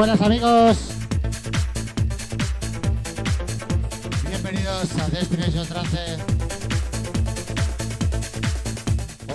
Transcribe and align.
Buenas 0.00 0.22
amigos. 0.22 0.78
Bienvenidos 4.26 4.98
a 4.98 5.08
Destination 5.10 5.66
Trance. 5.66 6.16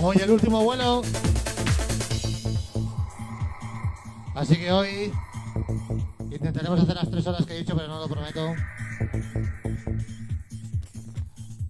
Hoy 0.01 0.17
el 0.23 0.31
último 0.31 0.63
vuelo. 0.63 1.03
Así 4.33 4.55
que 4.55 4.71
hoy 4.71 5.13
intentaremos 6.31 6.79
hacer 6.79 6.95
las 6.95 7.11
tres 7.11 7.27
horas 7.27 7.45
que 7.45 7.53
he 7.53 7.59
dicho, 7.59 7.75
pero 7.75 7.87
no 7.87 7.99
lo 7.99 8.07
prometo. 8.07 8.55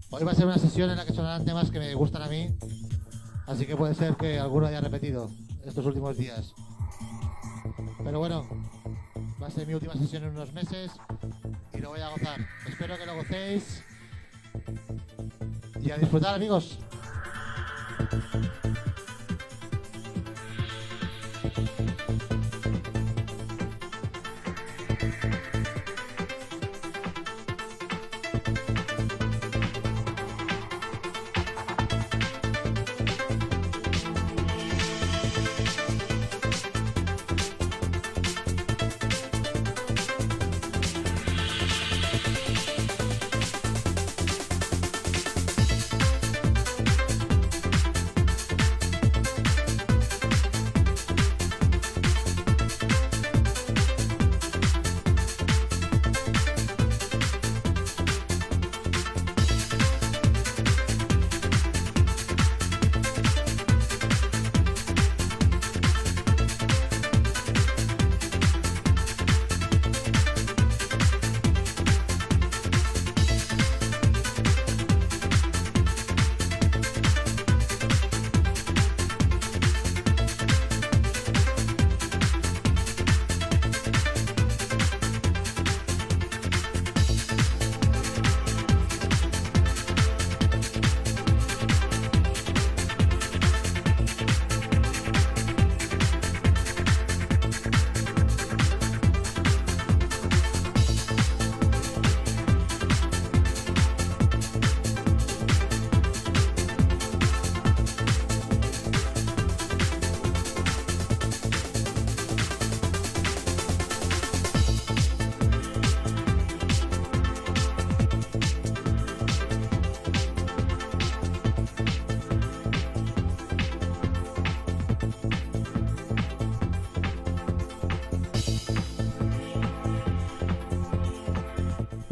Hoy 0.10 0.24
va 0.24 0.32
a 0.32 0.36
ser 0.36 0.46
una 0.46 0.58
sesión 0.58 0.90
en 0.90 0.96
la 0.96 1.06
que 1.06 1.12
sonarán 1.12 1.44
temas 1.44 1.70
que 1.70 1.80
me 1.80 1.94
gustan 1.96 2.22
a 2.22 2.30
mí. 2.30 2.56
Así 3.46 3.66
que 3.66 3.76
puede 3.76 3.94
ser 3.94 4.16
que 4.16 4.40
alguno 4.40 4.68
haya 4.68 4.80
repetido 4.80 5.30
estos 5.66 5.86
últimos 5.86 6.16
días. 6.16 6.54
Pero 8.06 8.20
bueno, 8.20 8.46
mi 9.64 9.74
última 9.74 9.94
sesión 9.94 10.24
en 10.24 10.32
unos 10.32 10.52
meses 10.52 10.92
y 11.74 11.78
lo 11.78 11.90
voy 11.90 12.02
a 12.02 12.10
gozar. 12.10 12.40
Espero 12.68 12.98
que 12.98 13.06
lo 13.06 13.16
gocéis 13.16 13.84
y 15.82 15.92
a 15.92 15.98
disfrutar 15.98 16.36
amigos. 16.36 16.80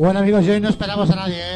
Bueno 0.04 0.20
amigos, 0.20 0.46
hoy 0.46 0.60
no 0.60 0.68
esperamos 0.68 1.10
a 1.12 1.16
nadie, 1.16 1.40
¿eh? 1.40 1.53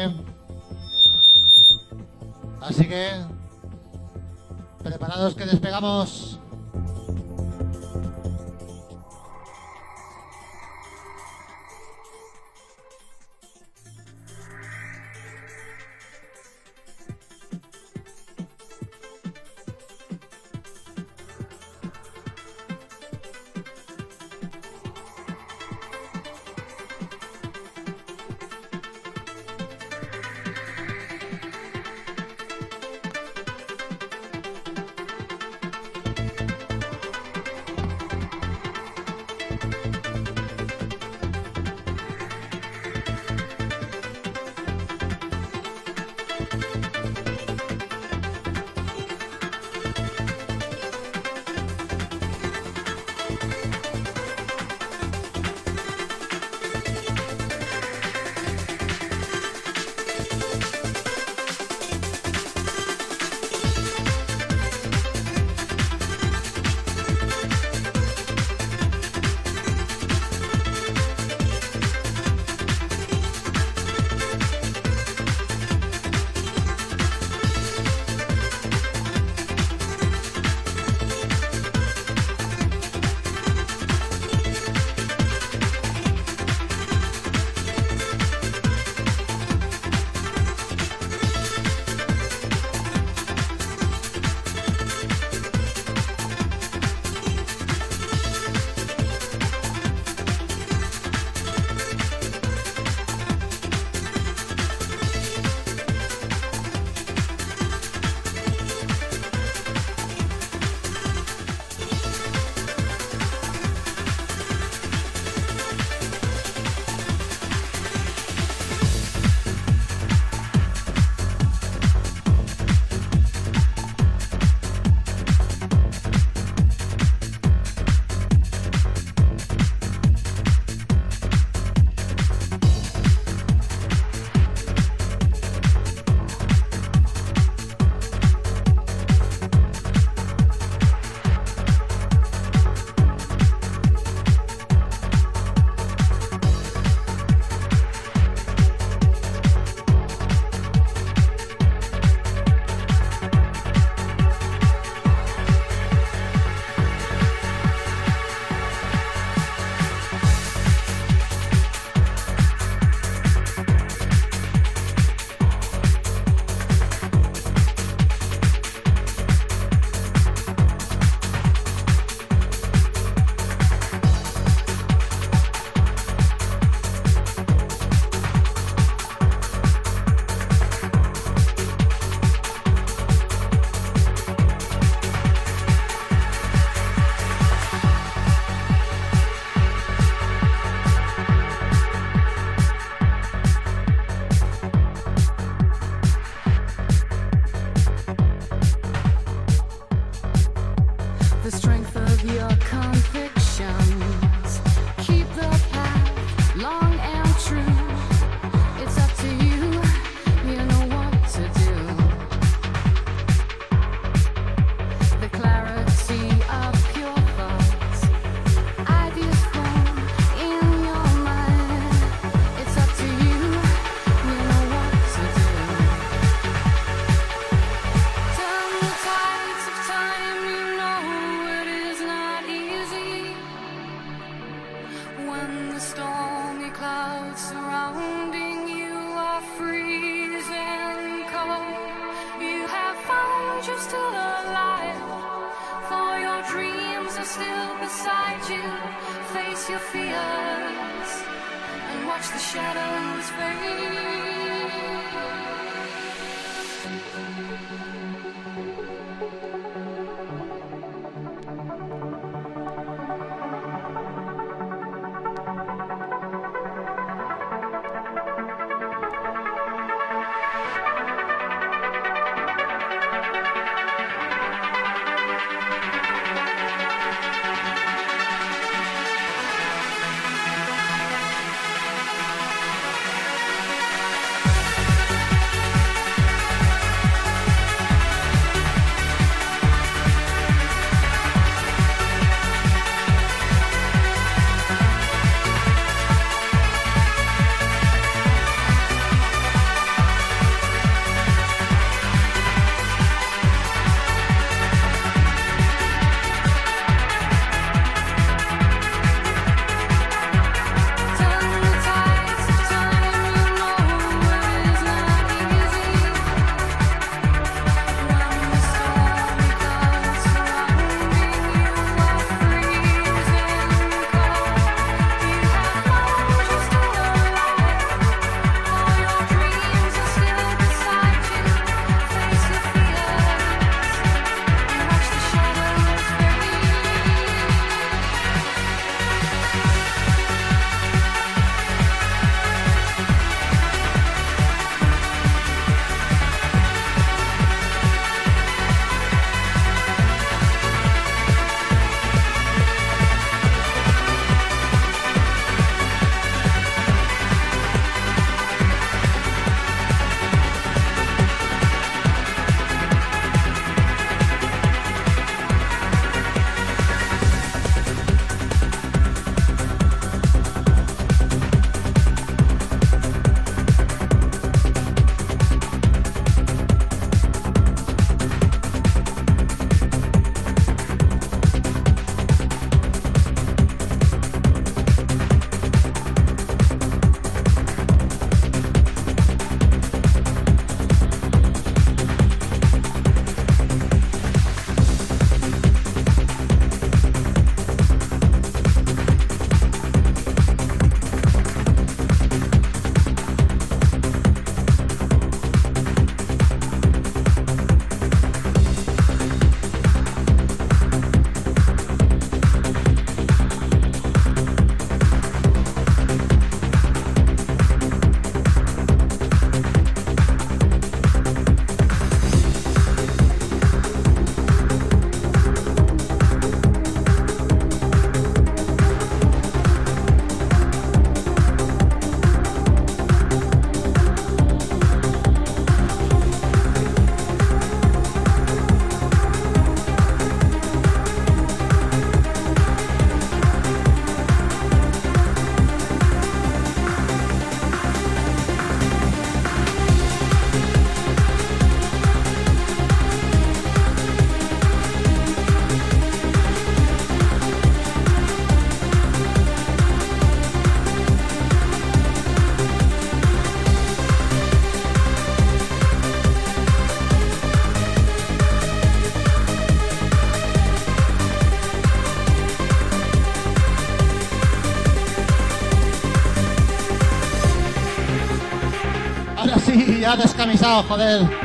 Ya 480.08 480.16
descamisado, 480.16 480.82
joder. 480.84 481.37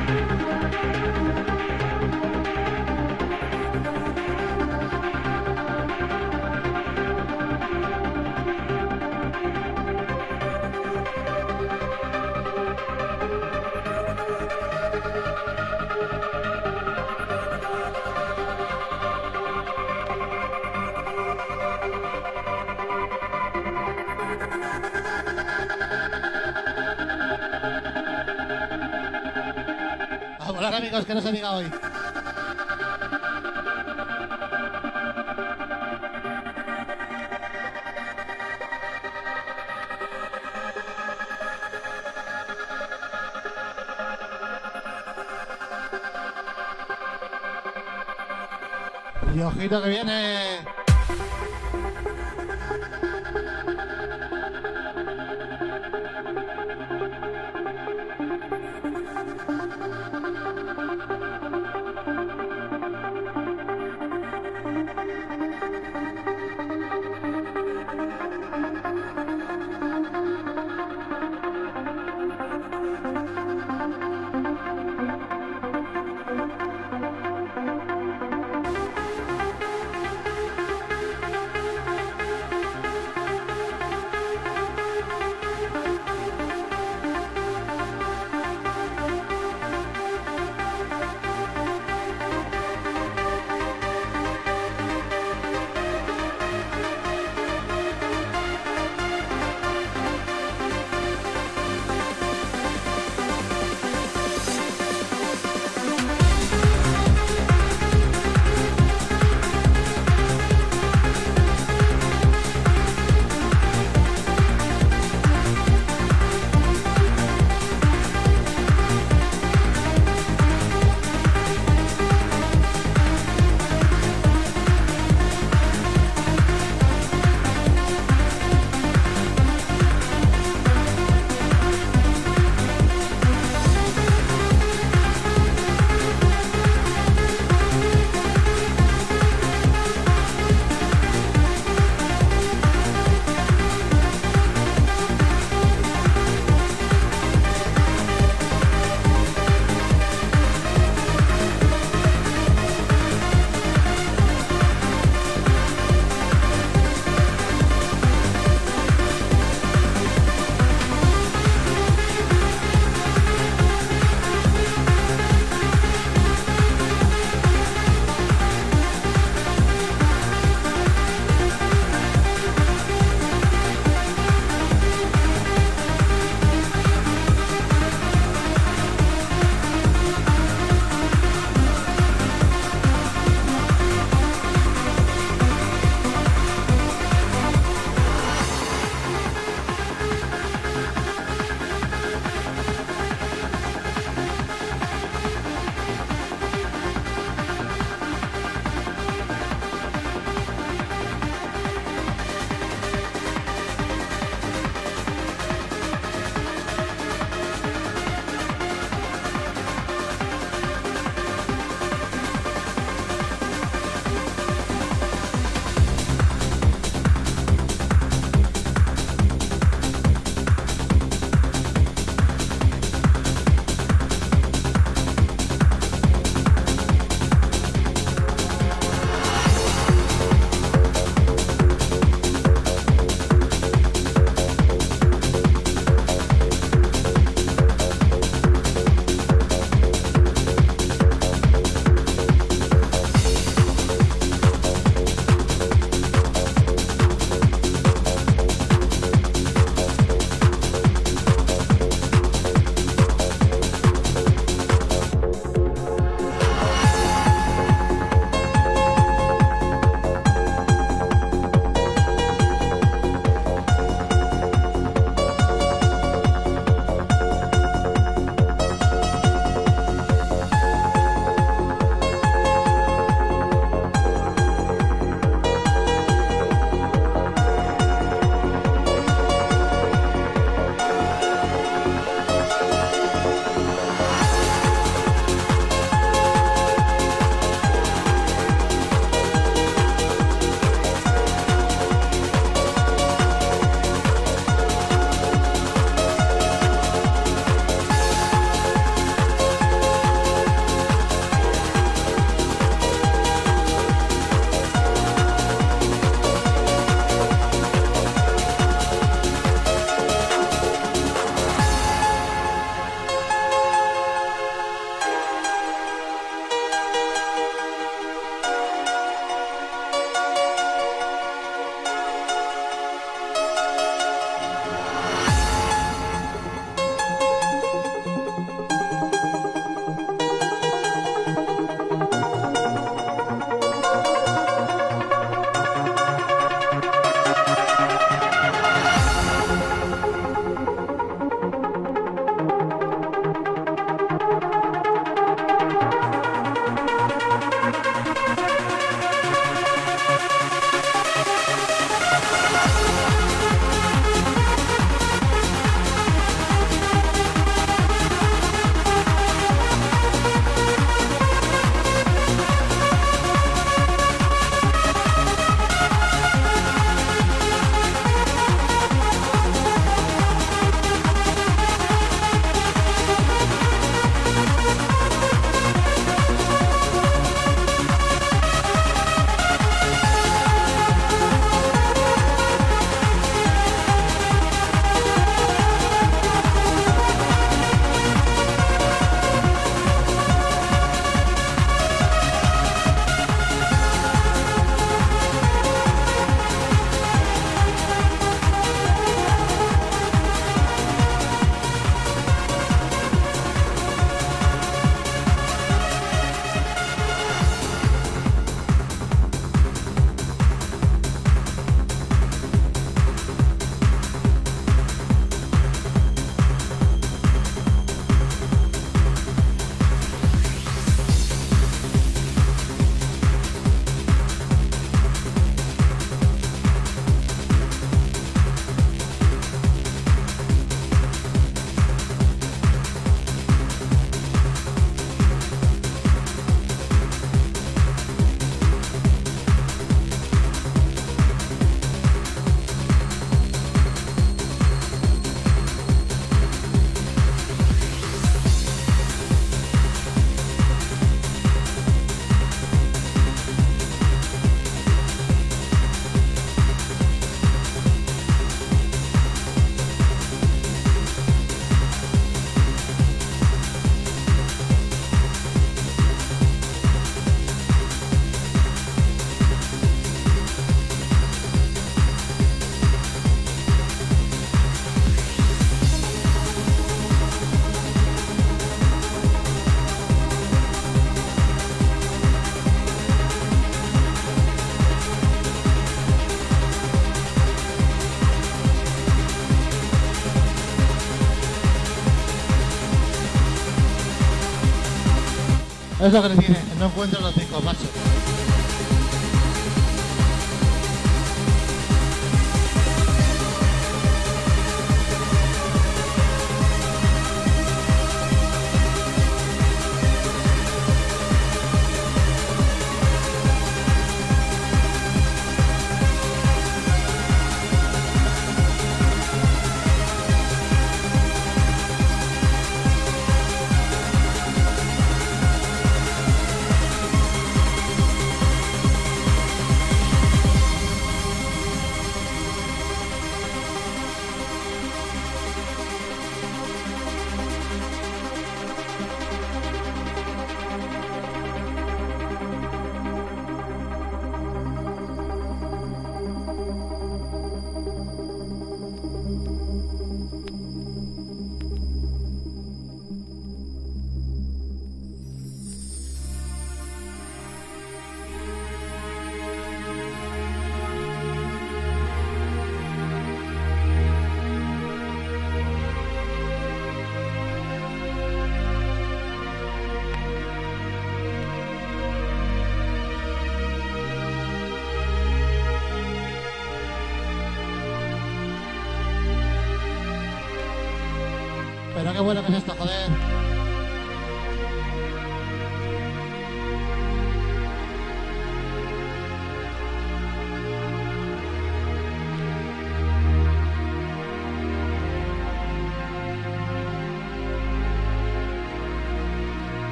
Es 496.04 496.12
lo 496.12 496.22
que 496.22 496.36
tiene, 496.36 496.60
no 496.80 496.88
encuentro 496.88 497.22
los 497.22 497.34
discos, 497.34 497.64
macho. 497.64 498.13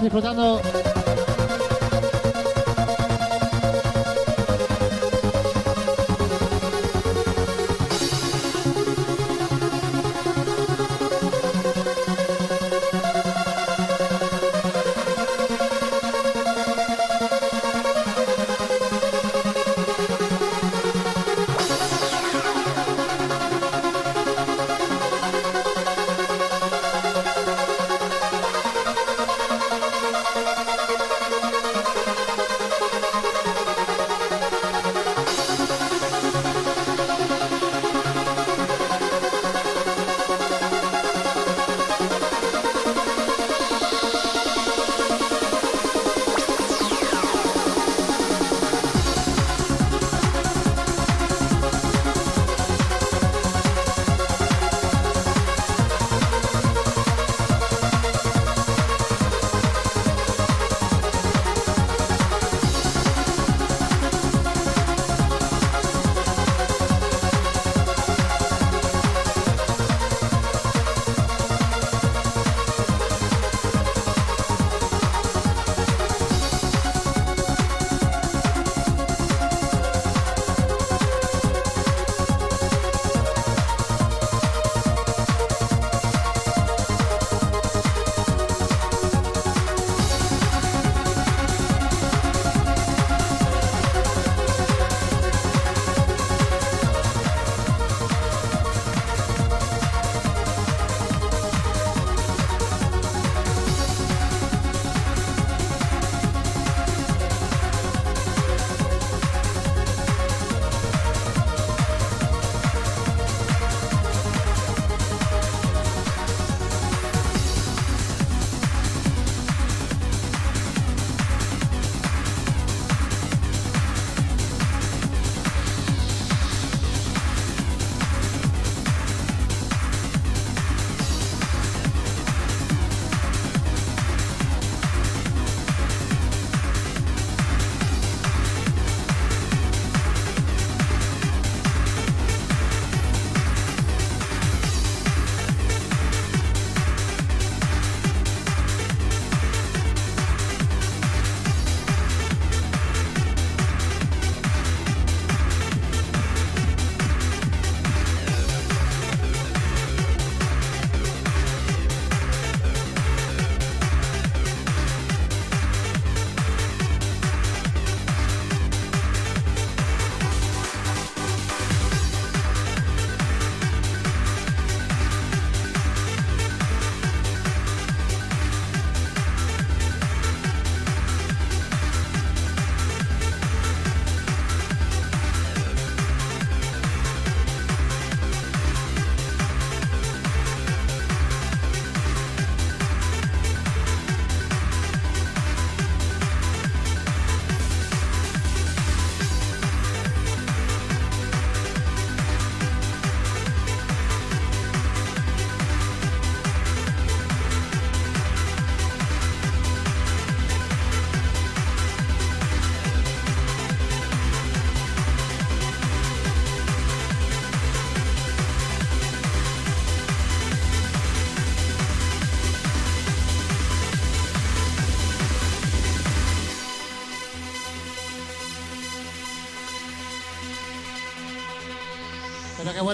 Disfrutando. 0.00 0.93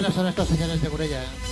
Buenos 0.01 0.15
son 0.15 0.27
estos 0.27 0.47
señores 0.47 0.81
de 0.81 0.89
Gurella, 0.89 1.21
¿eh? 1.21 1.50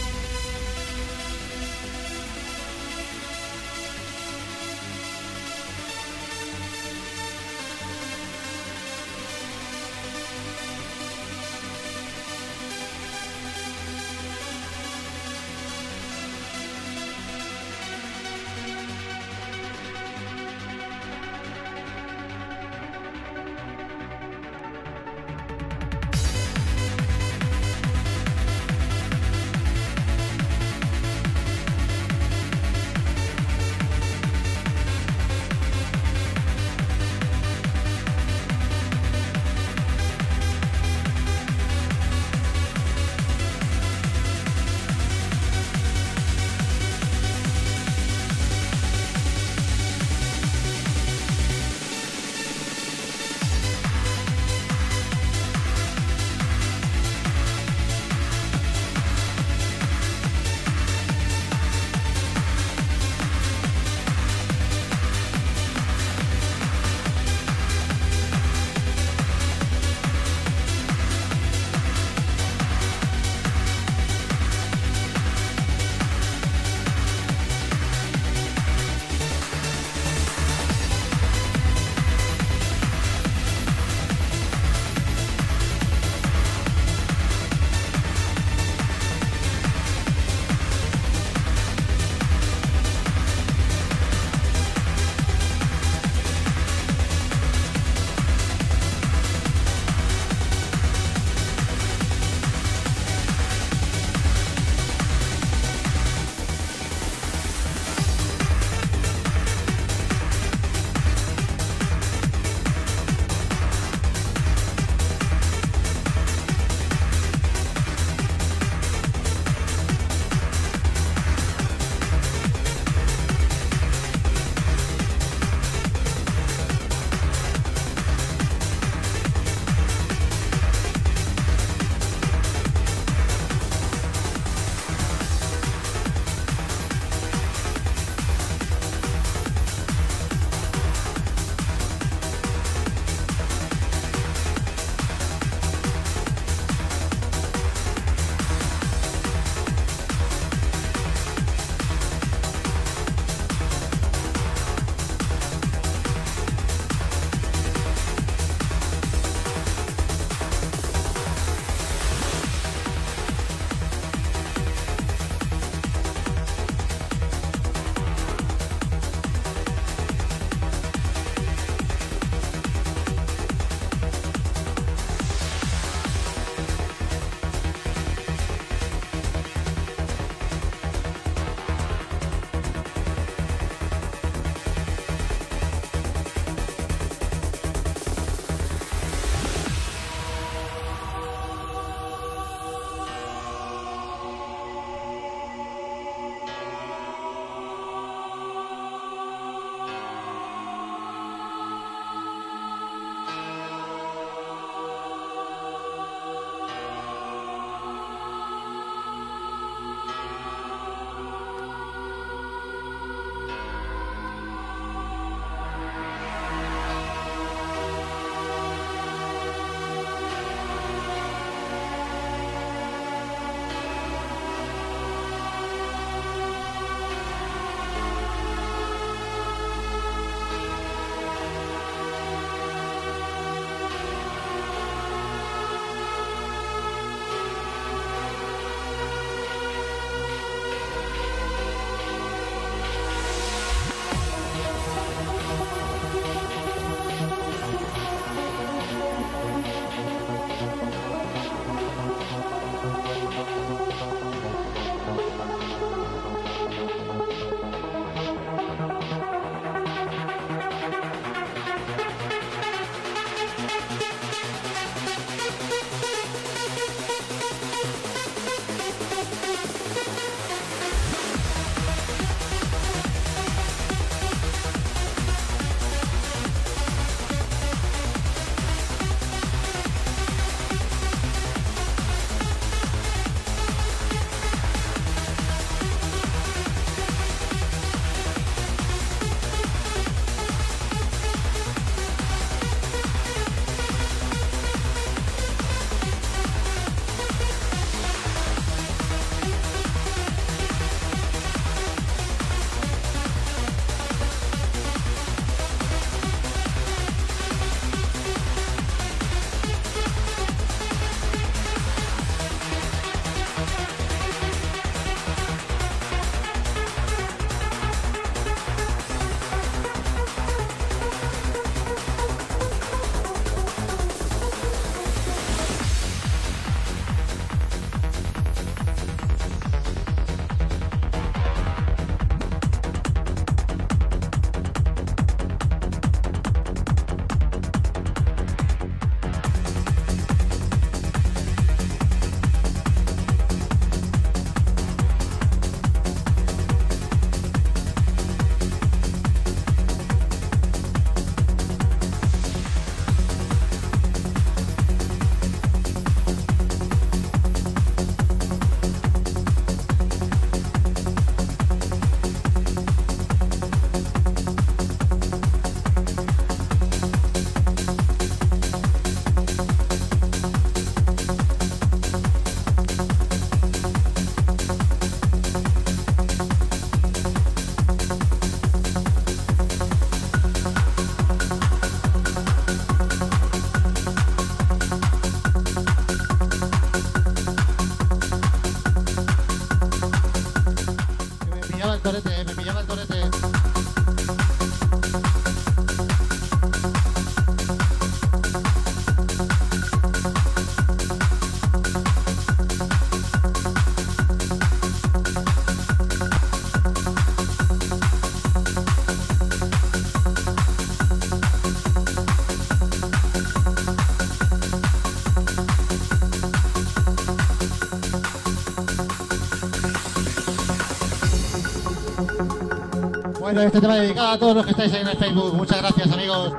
Este 423.65 423.81
tema 423.81 423.97
dedicado 423.97 424.29
a 424.29 424.37
todos 424.37 424.55
los 424.55 424.65
que 424.65 424.71
estáis 424.71 424.93
ahí 424.93 425.01
en 425.01 425.09
el 425.09 425.17
Facebook. 425.17 425.53
Muchas 425.53 425.79
gracias, 425.79 426.11
amigos. 426.13 426.53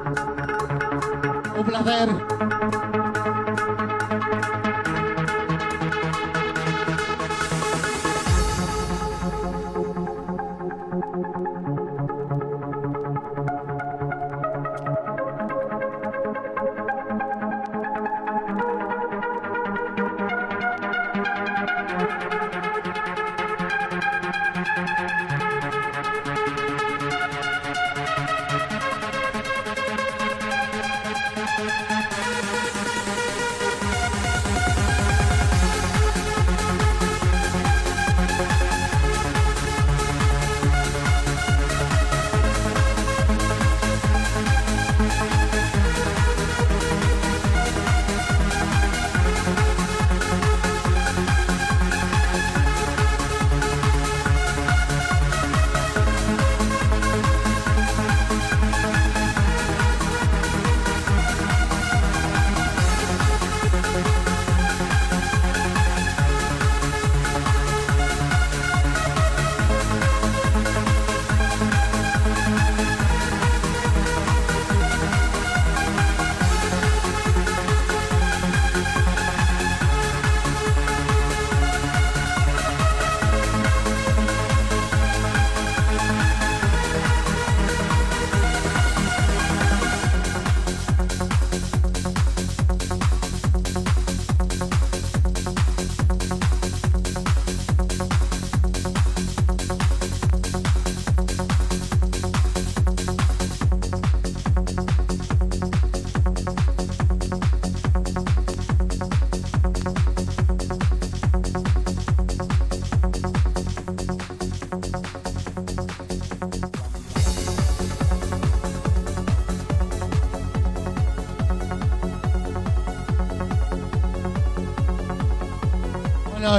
Un 1.57 1.64
placer. 1.64 2.30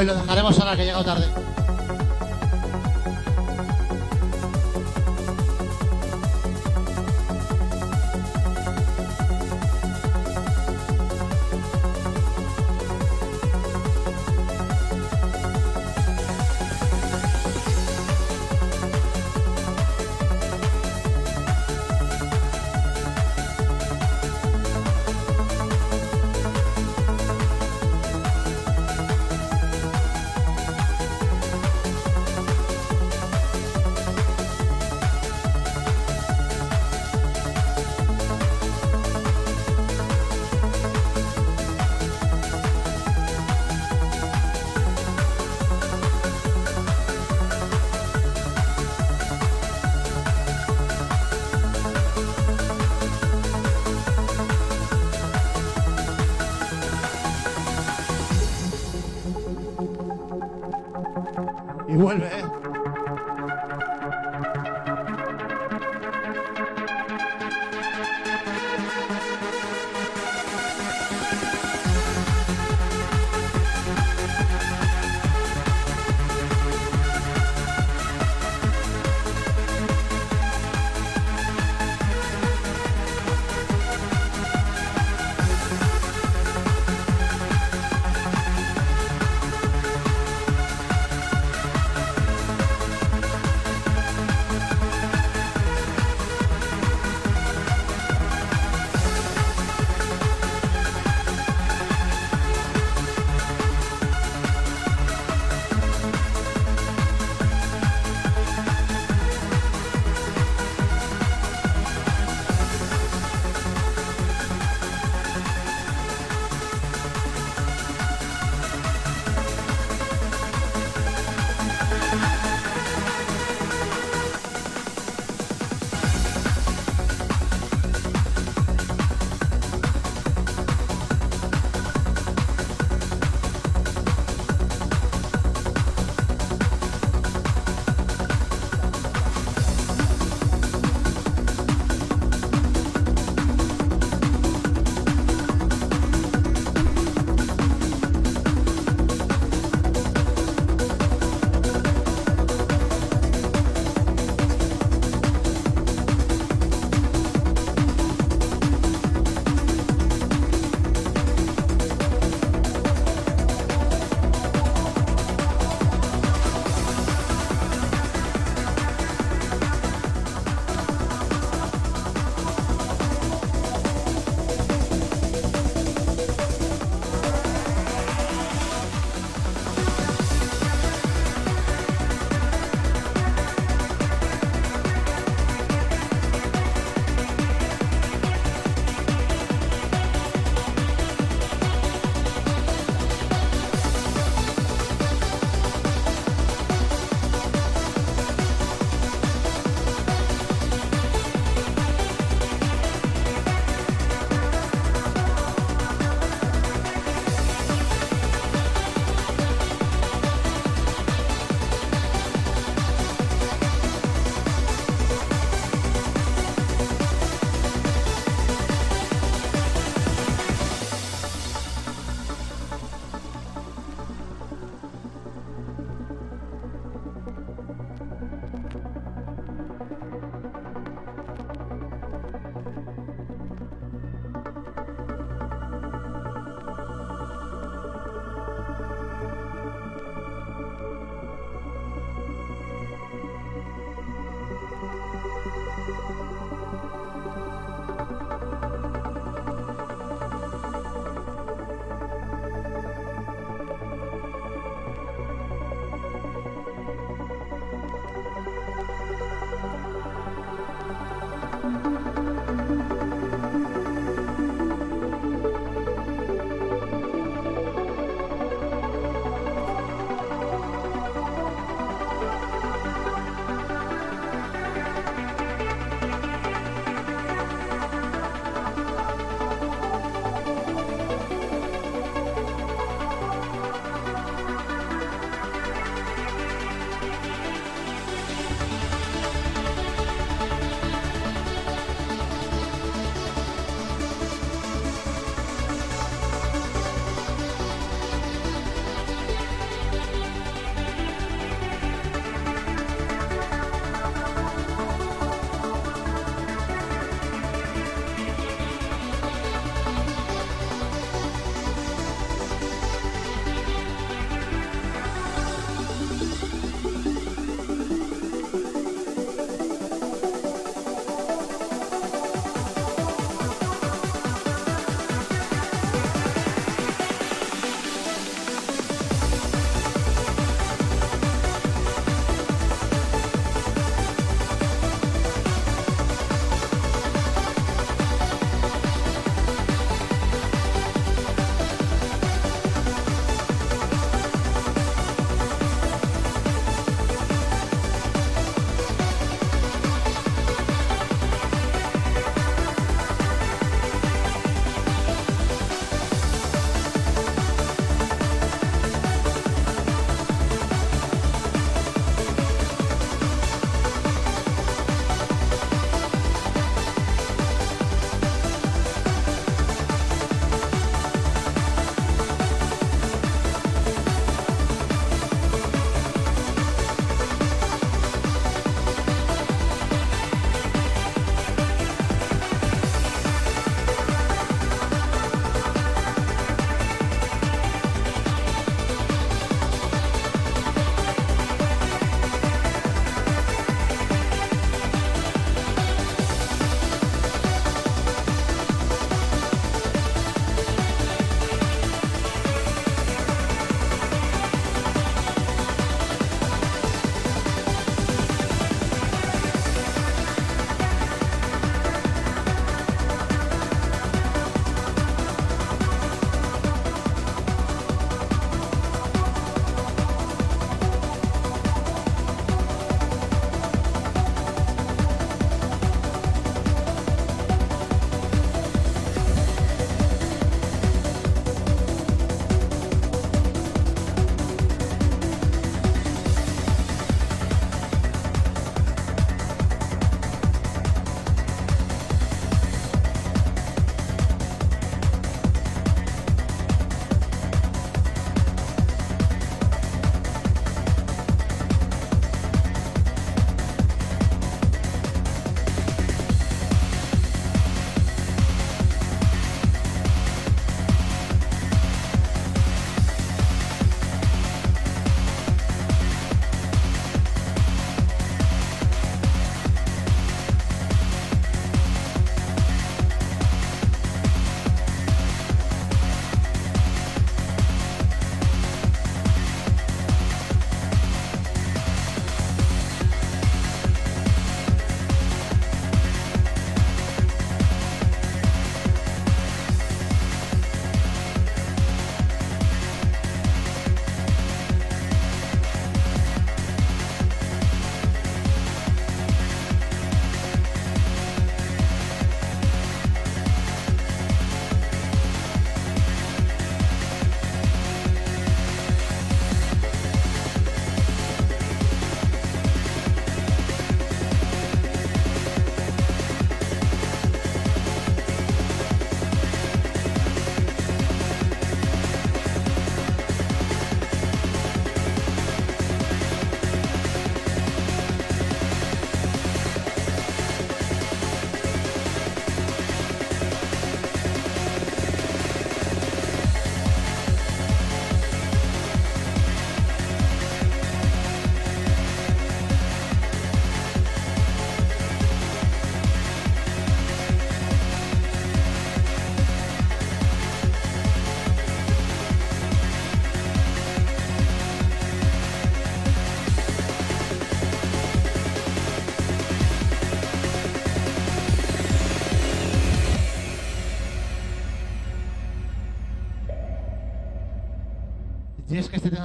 Lo 0.06 0.14
dejaremos 0.16 0.60
ahora 0.60 0.76
que 0.76 0.82
ha 0.82 0.86
llegado 0.86 1.04
tarde. 1.04 1.31
Y 61.92 61.96
vuelve, 61.98 62.30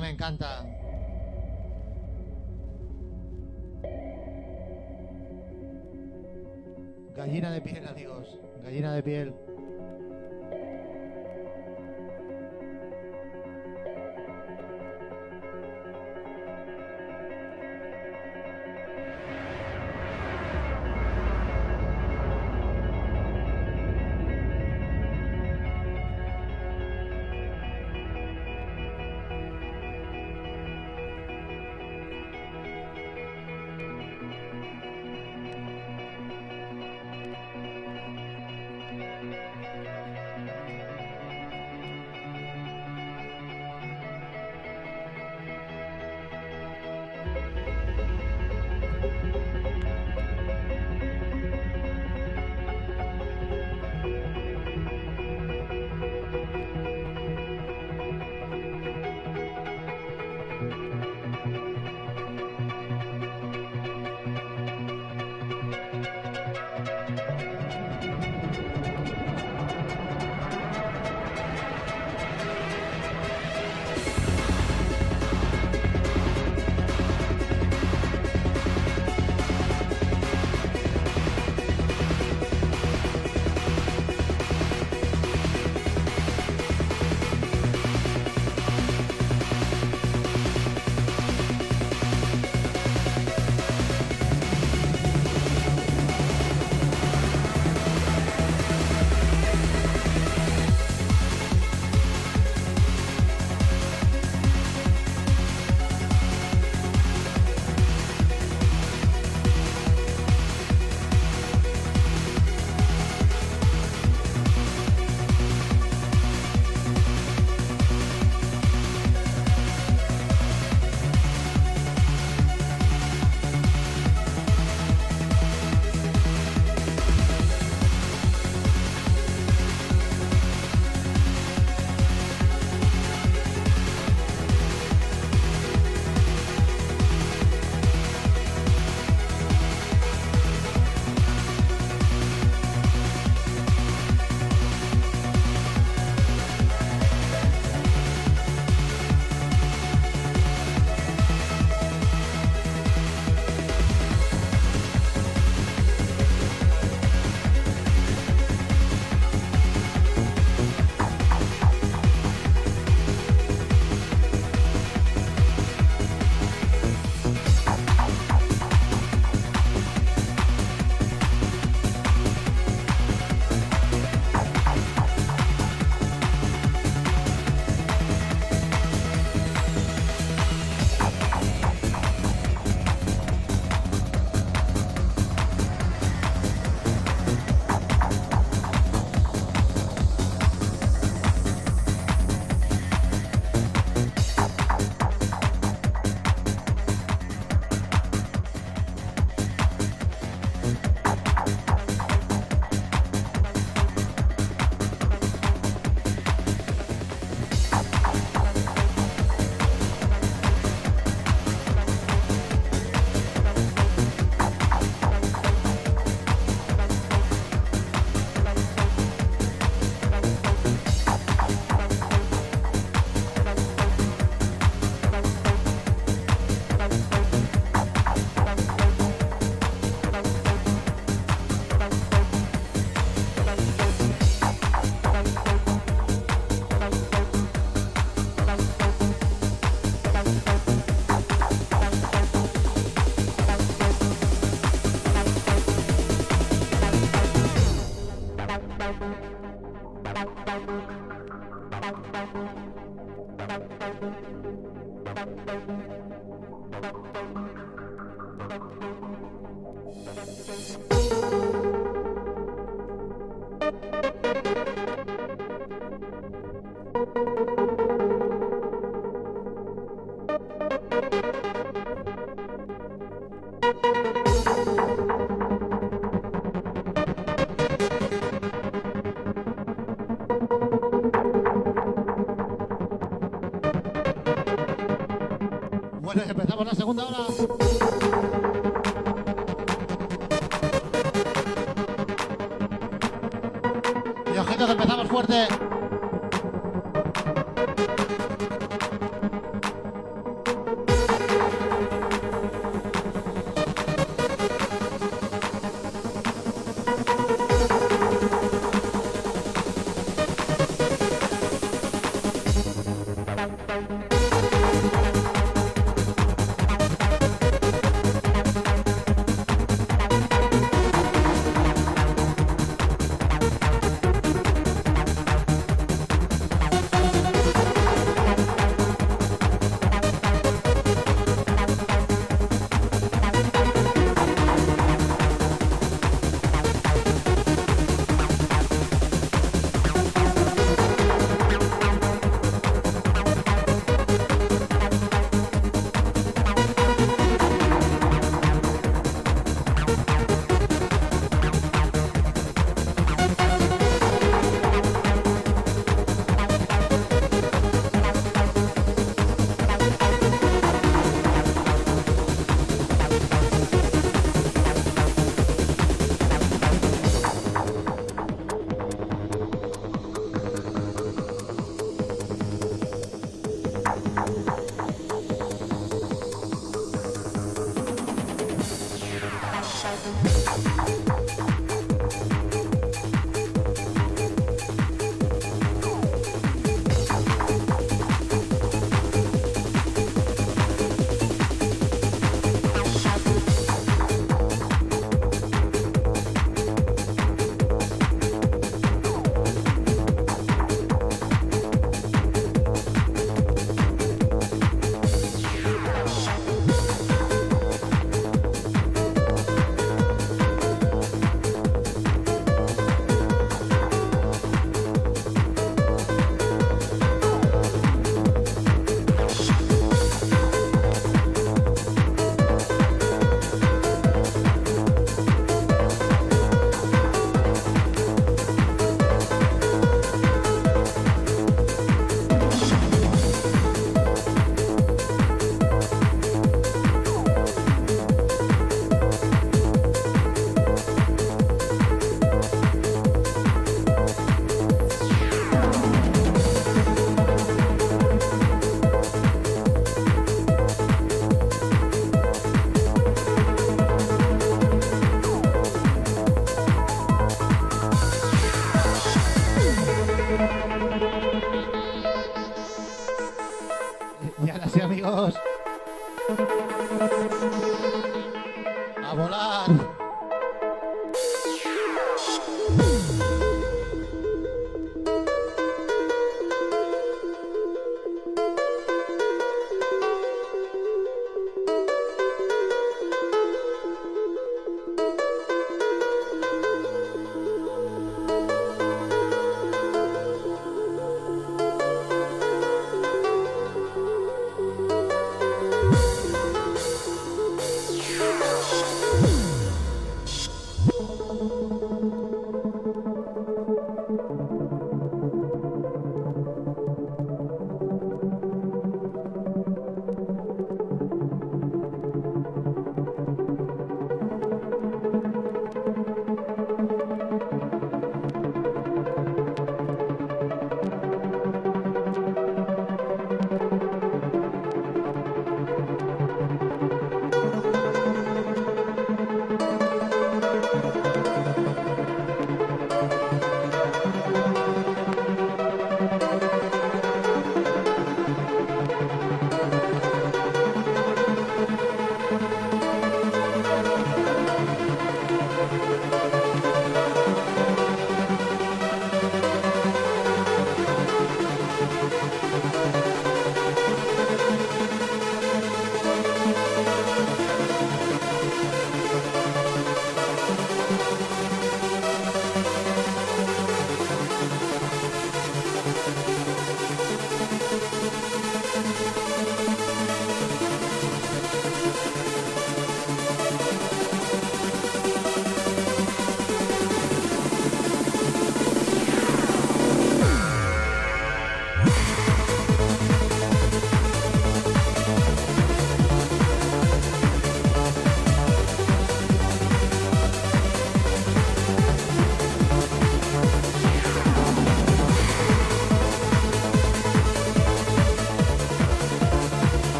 me 0.00 0.10
encanta. 0.10 0.67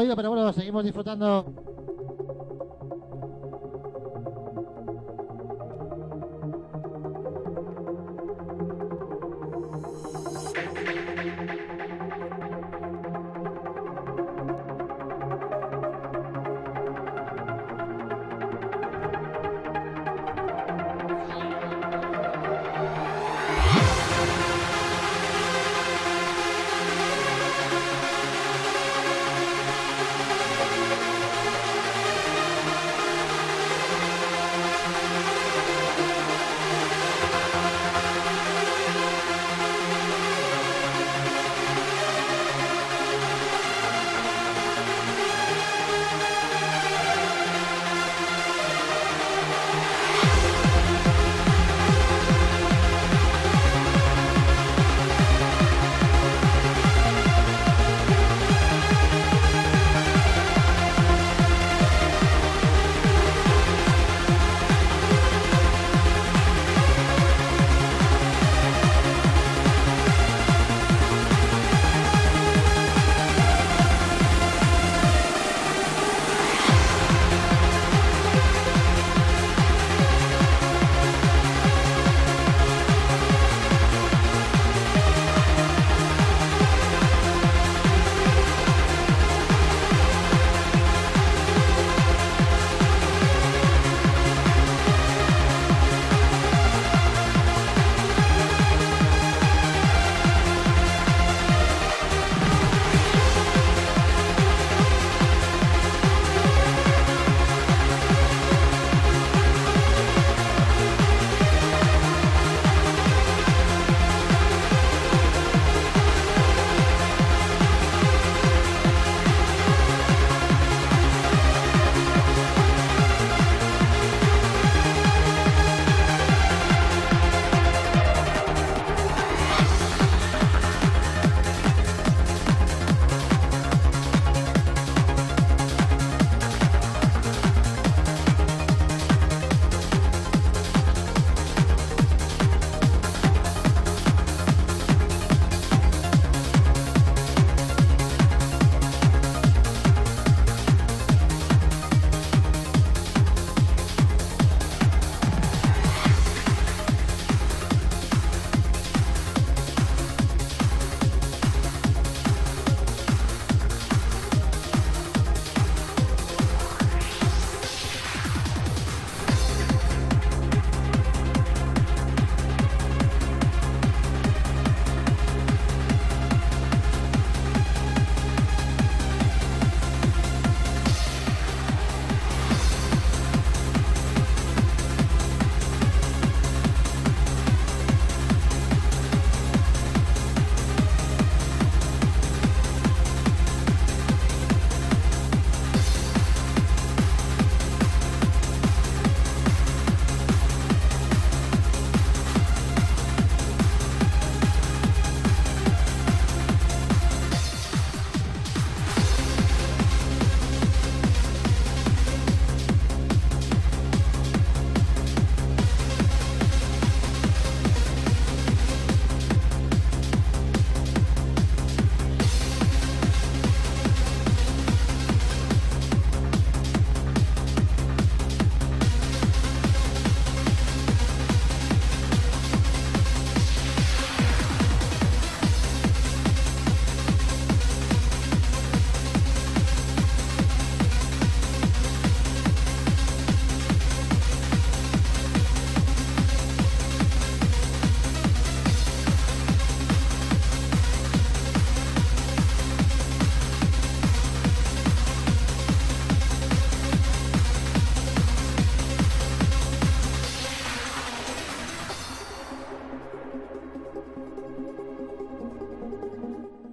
Jodido, 0.00 0.16
pero 0.16 0.30
bueno, 0.30 0.52
seguimos 0.52 0.84
disfrutando. 0.84 1.59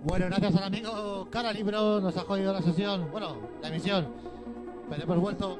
Bueno, 0.07 0.27
gracias 0.27 0.55
al 0.55 0.63
amigo 0.63 1.27
Cara 1.29 1.51
Libro, 1.51 1.99
nos 1.99 2.15
ha 2.15 2.21
jodido 2.21 2.53
la 2.53 2.61
sesión, 2.61 3.11
bueno, 3.11 3.35
la 3.61 3.67
emisión. 3.67 4.07
Pero 4.89 5.03
hemos 5.03 5.19
vuelto. 5.19 5.59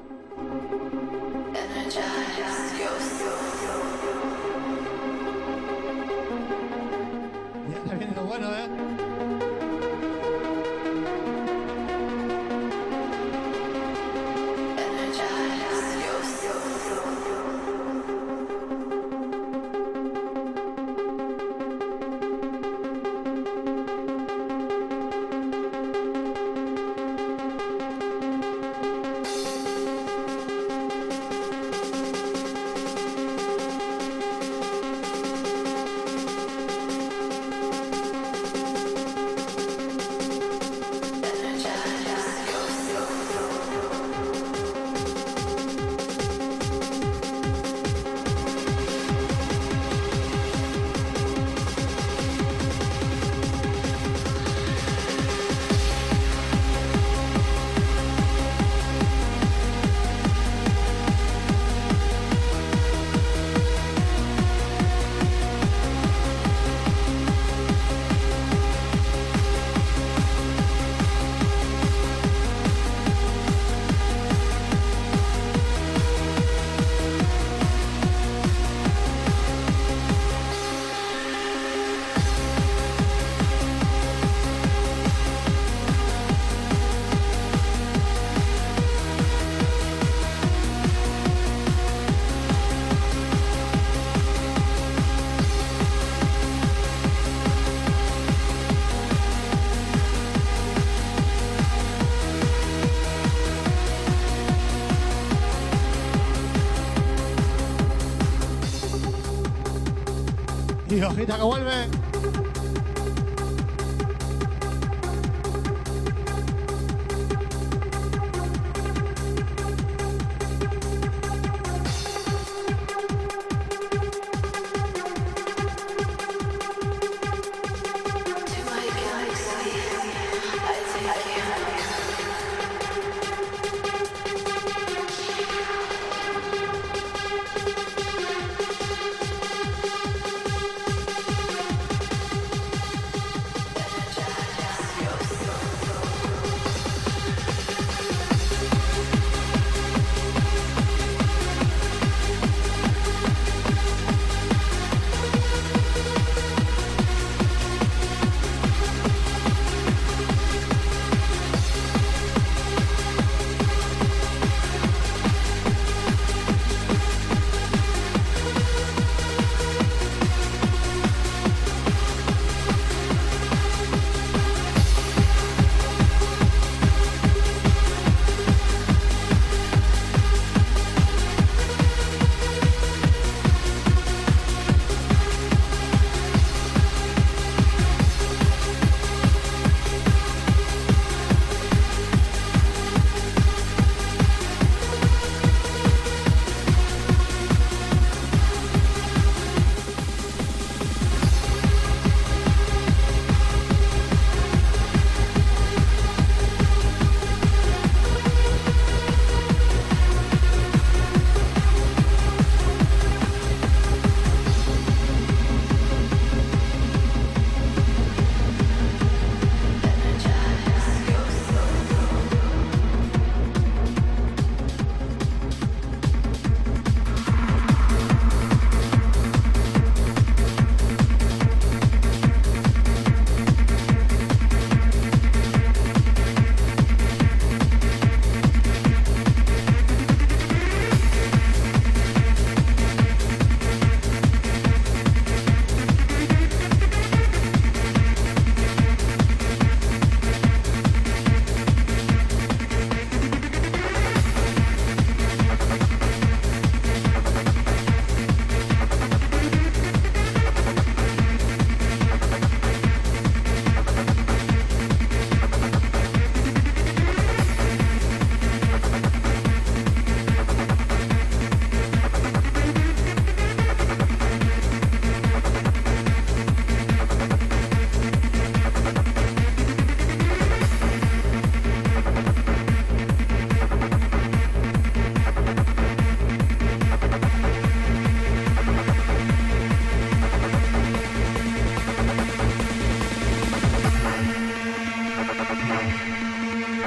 Y 111.28 111.32
hojita 111.32 111.97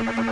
que 0.02 0.31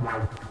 vuelve. 0.00 0.46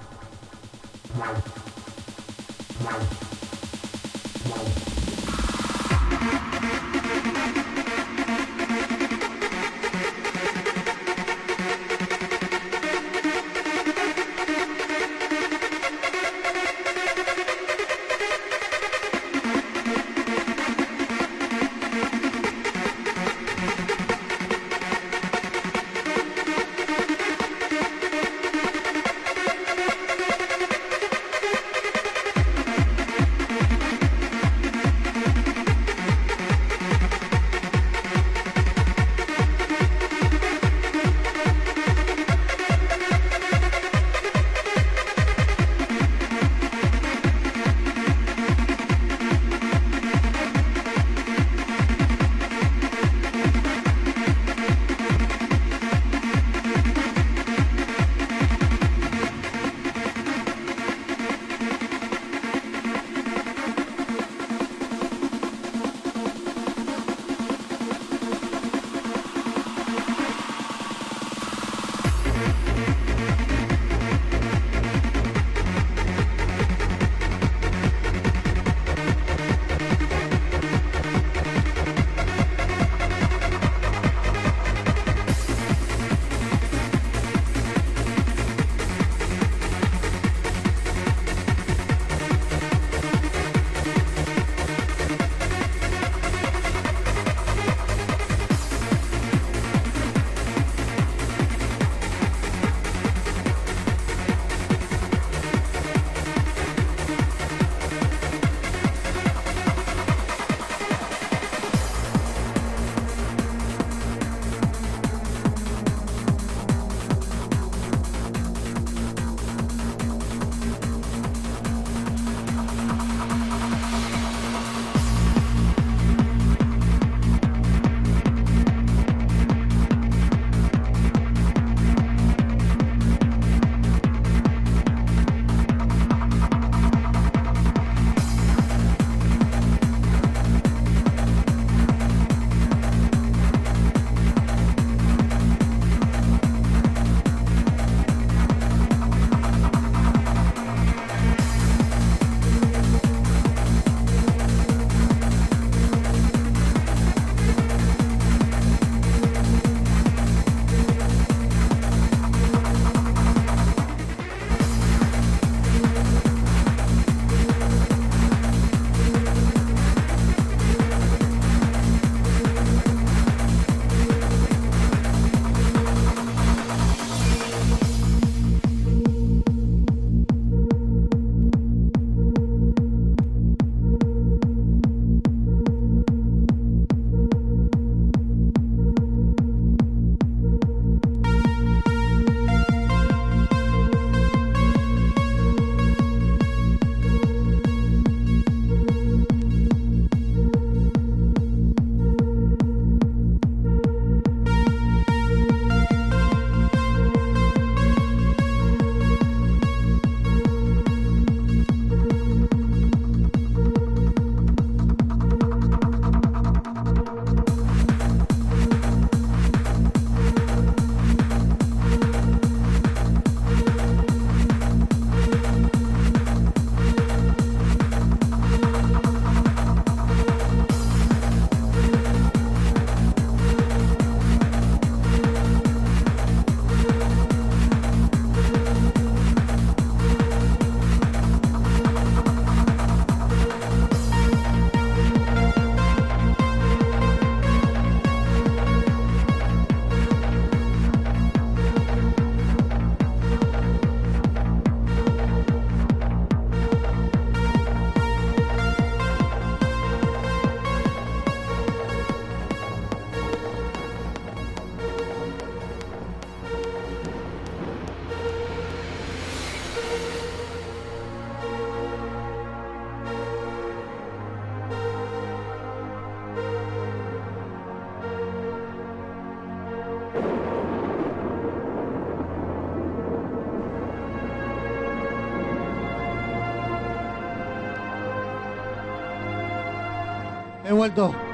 Vuelto. 290.85 291.24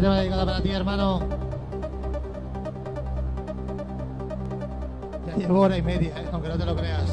Este 0.00 0.08
tema 0.08 0.18
dedicado 0.18 0.46
para 0.46 0.62
ti, 0.62 0.70
hermano. 0.70 1.20
Ya 5.26 5.36
llevo 5.36 5.60
hora 5.60 5.76
y 5.76 5.82
media, 5.82 6.08
¿eh? 6.16 6.28
aunque 6.32 6.48
no 6.48 6.56
te 6.56 6.64
lo 6.64 6.74
creas. 6.74 7.09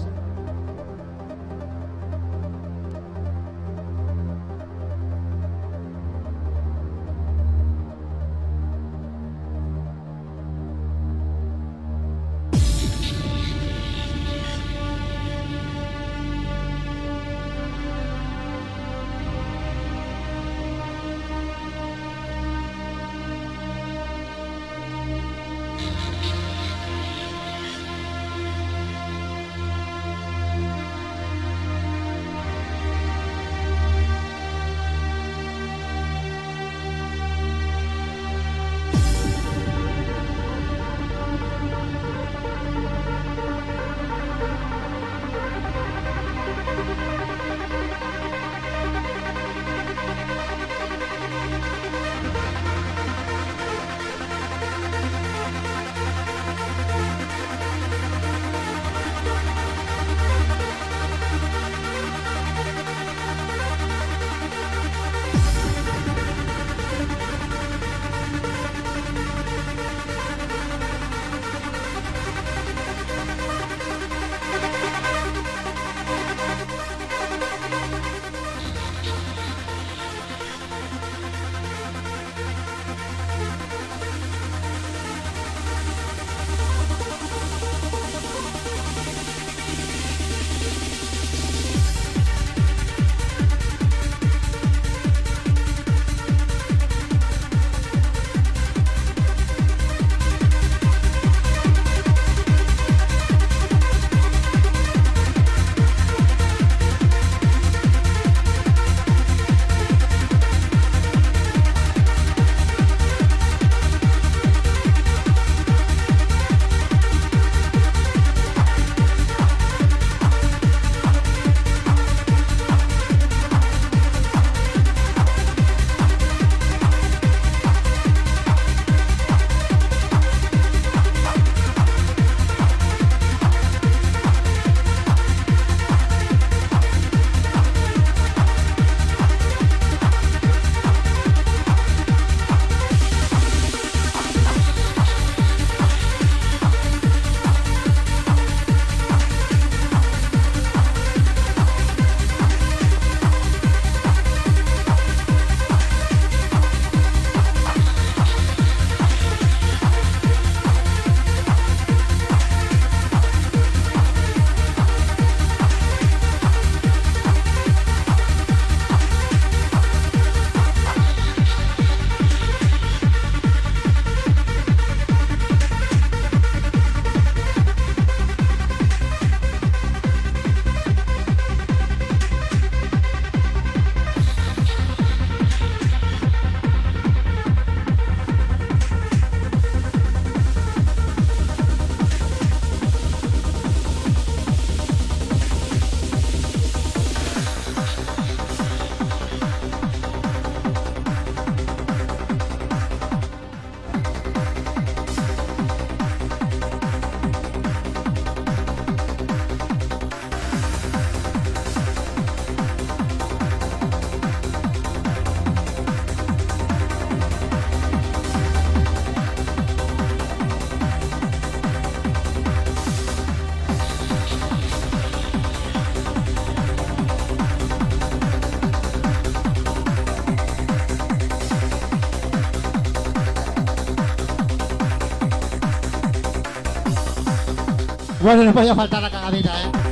Bueno, 238.27 238.43
no 238.43 238.53
podía 238.53 238.75
faltar 238.75 239.01
la 239.01 239.09
cagadita, 239.09 239.53
¿eh? 239.61 239.86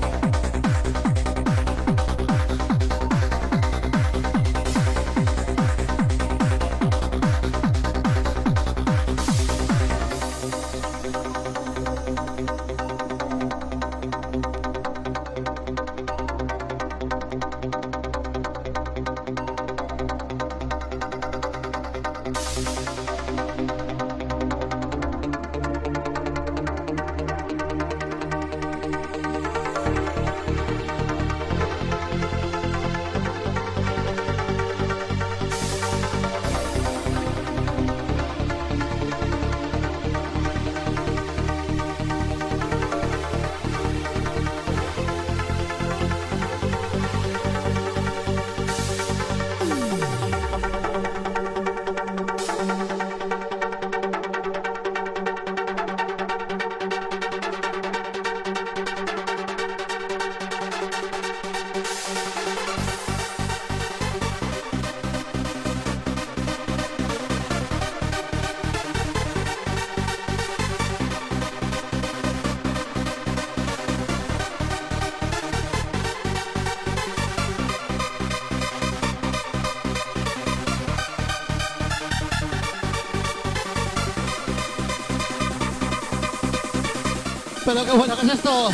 Pero 87.65 87.83
qué 87.83 87.91
bueno 87.93 88.15
que 88.15 88.27
es 88.27 88.33
esto. 88.33 88.69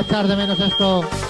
Echar 0.00 0.26
de 0.26 0.36
menos 0.36 0.58
esto? 0.60 1.29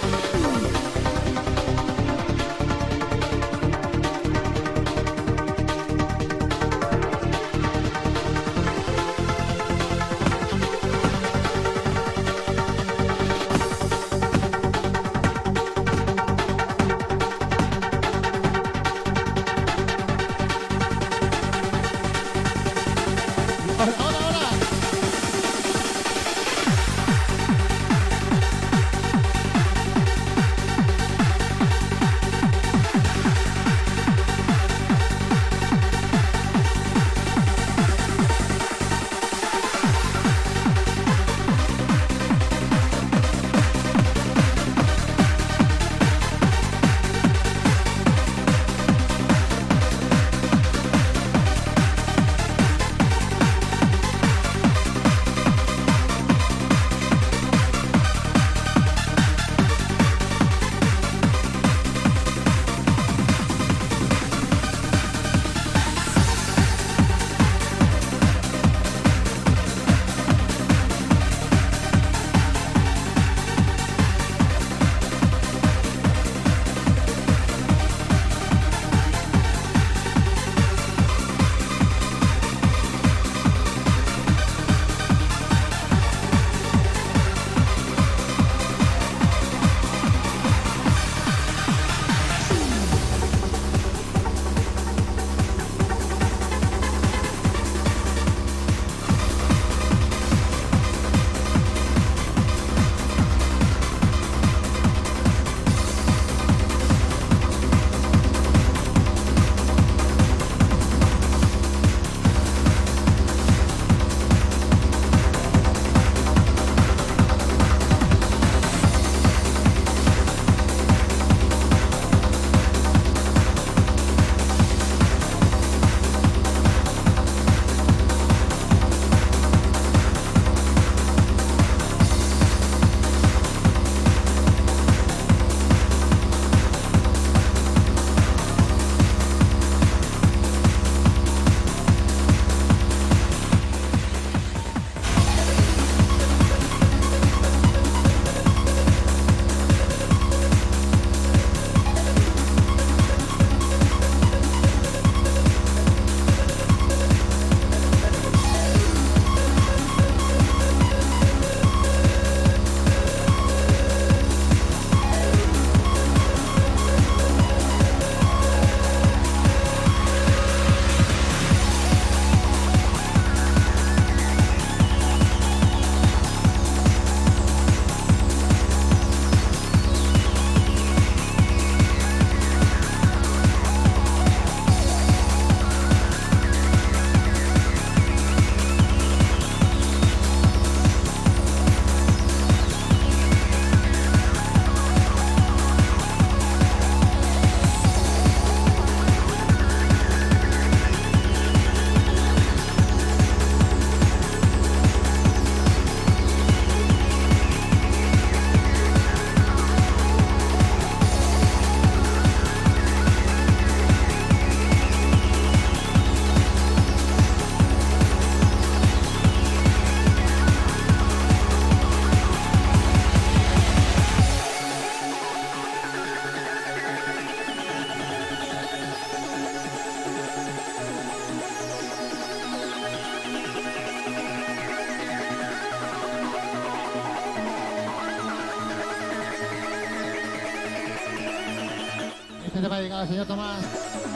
Al 242.62 243.08
señor 243.08 243.26
Tomás. 243.26 244.09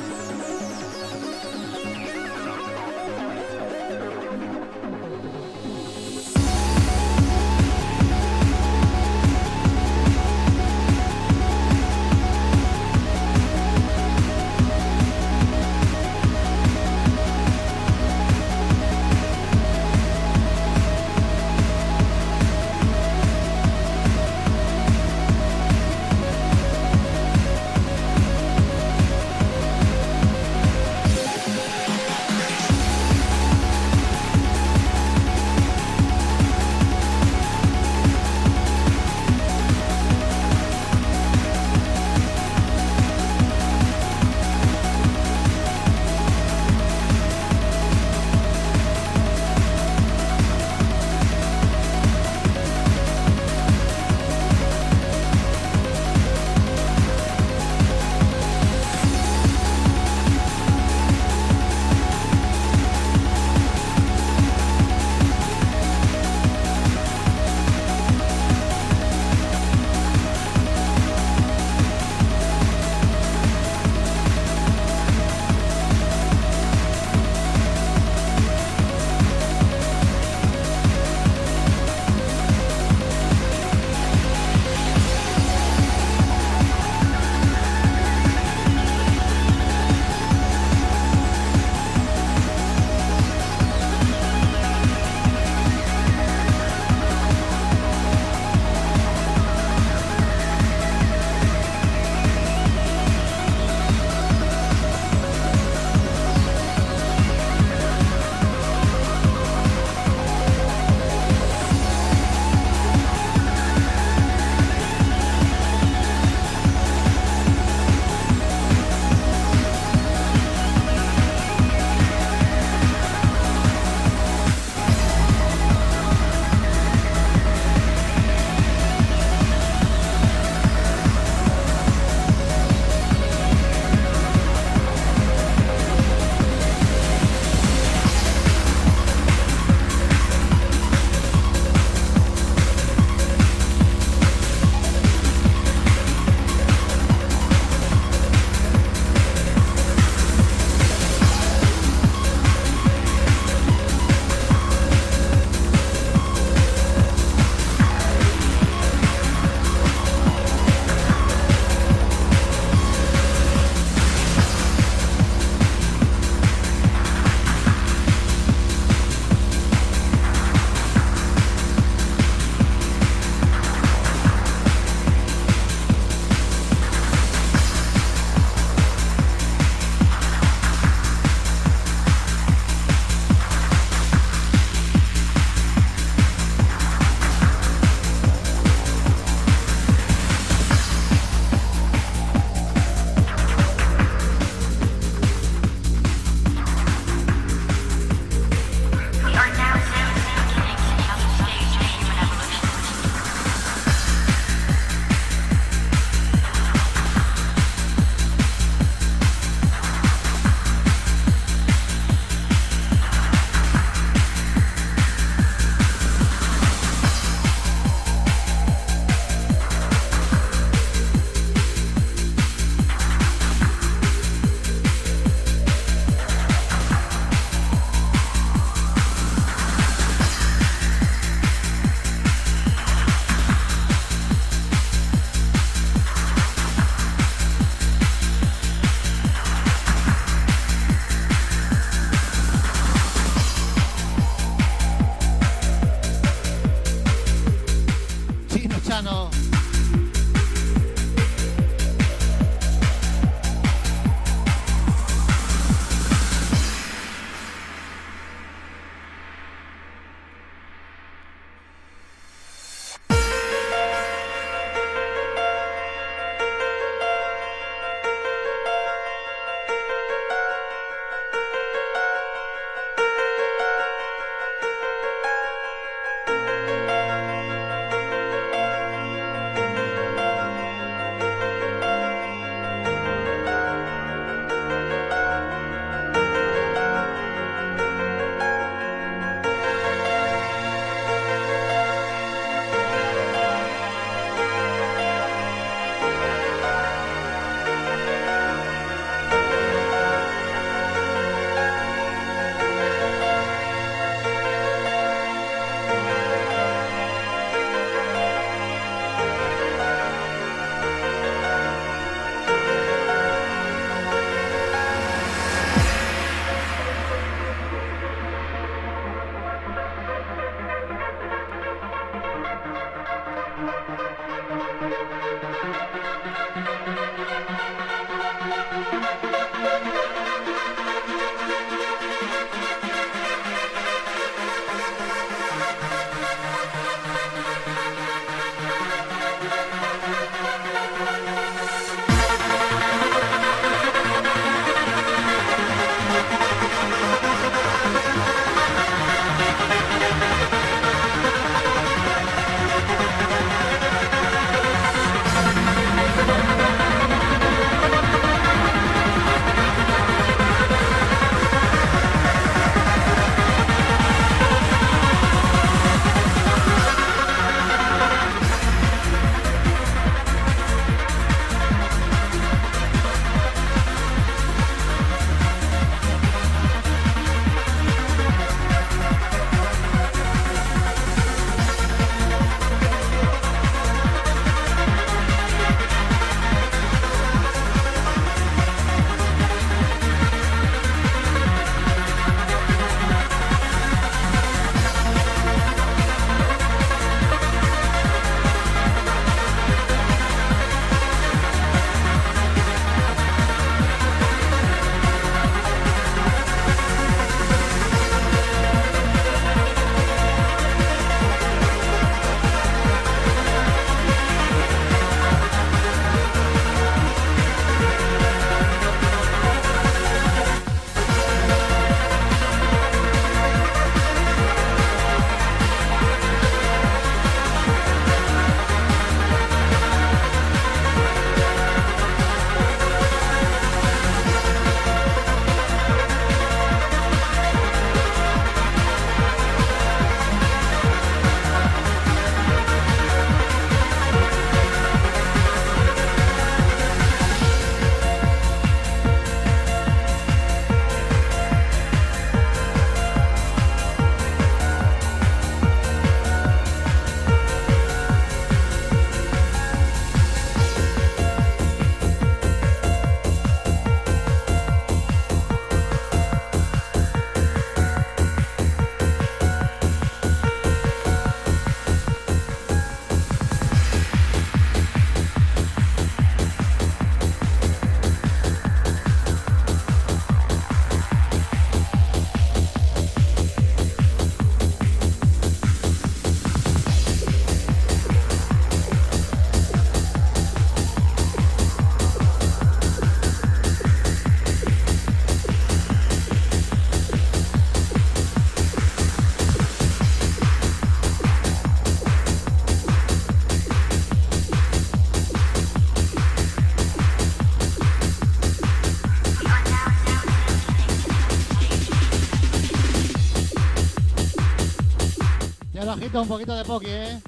Un 516.20 516.28
poquito 516.28 516.54
de 516.54 516.64
poki, 516.64 516.86
¿eh? 516.88 517.20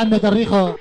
Grande 0.00 0.18
Torrijo. 0.18 0.79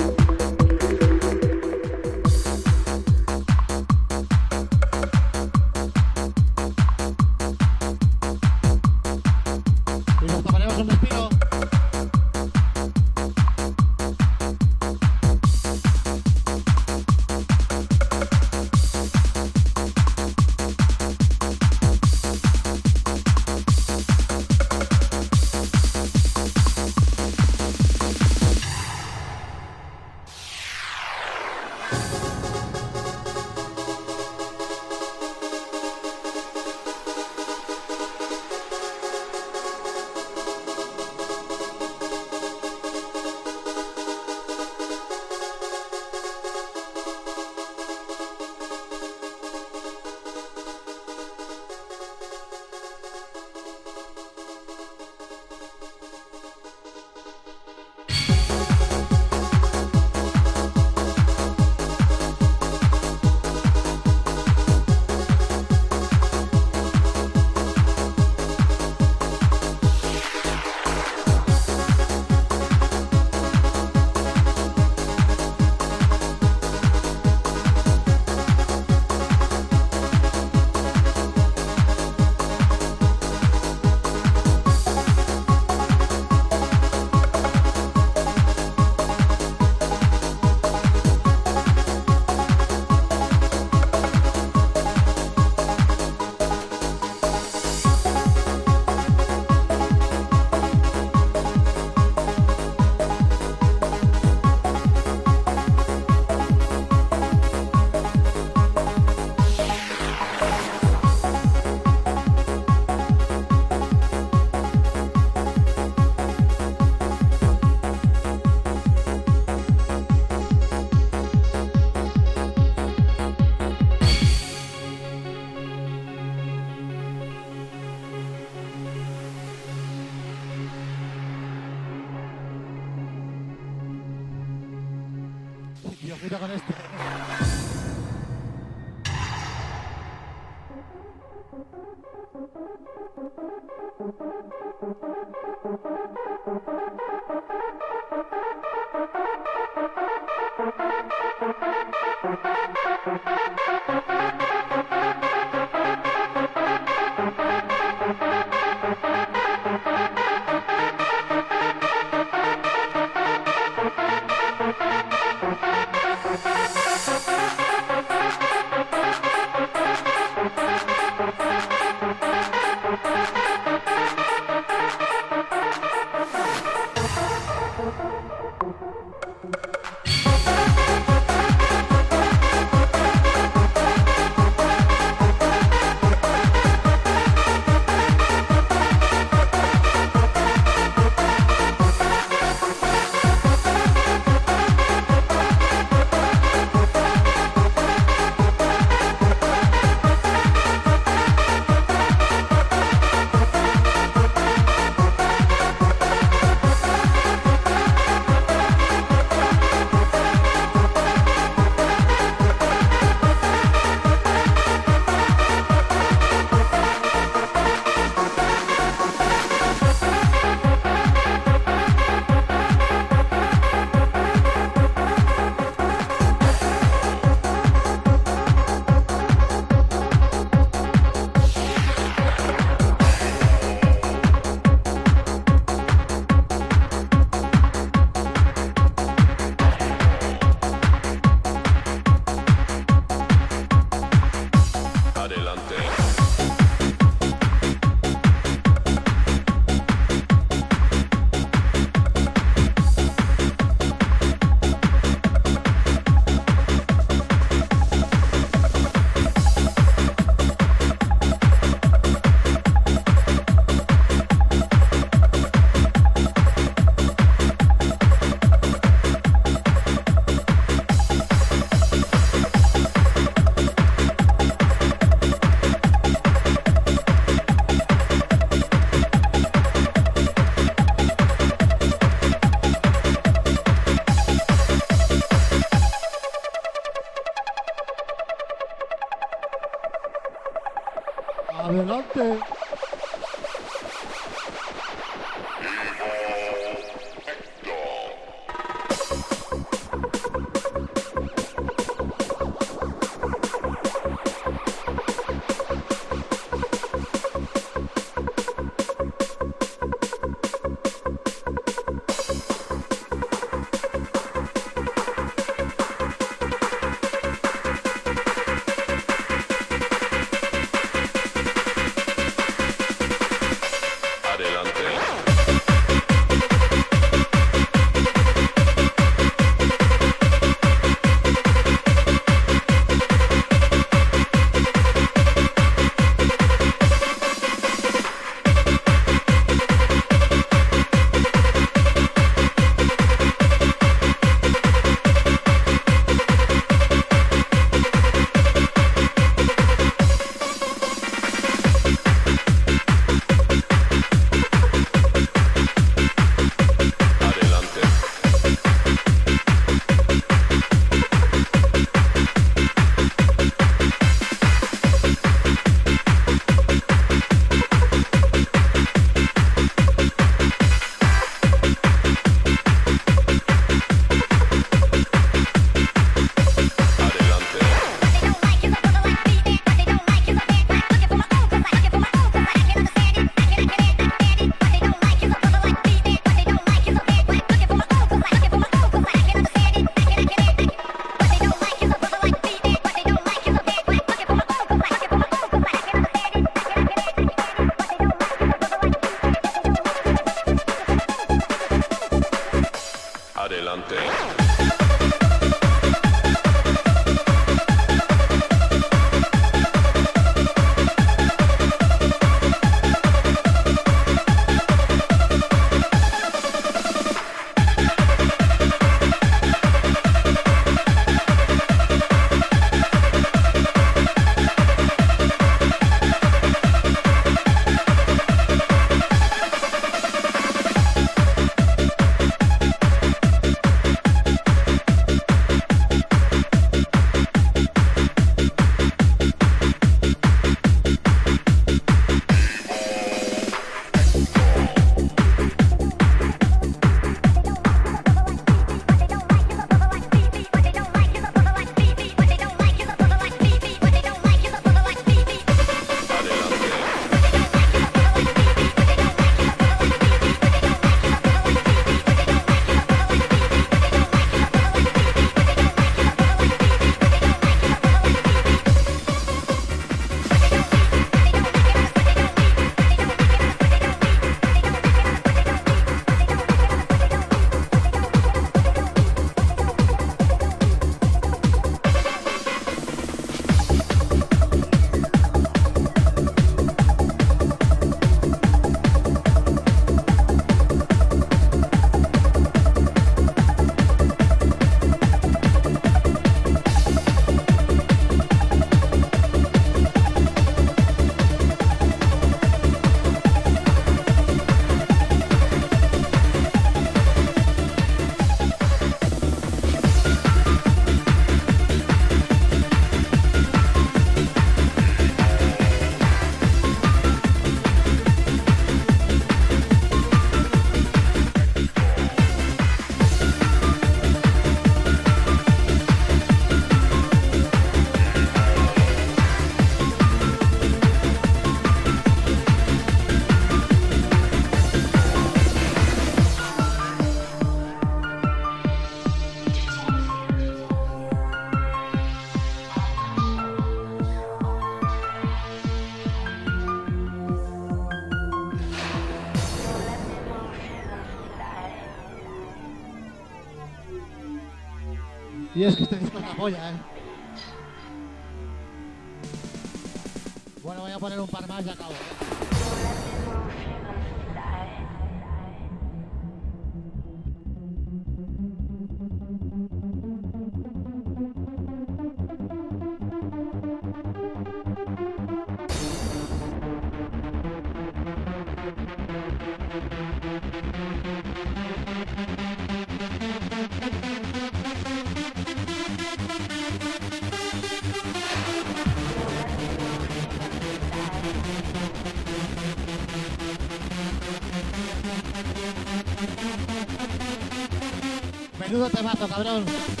no, 599.43 599.59
no. 599.59 600.00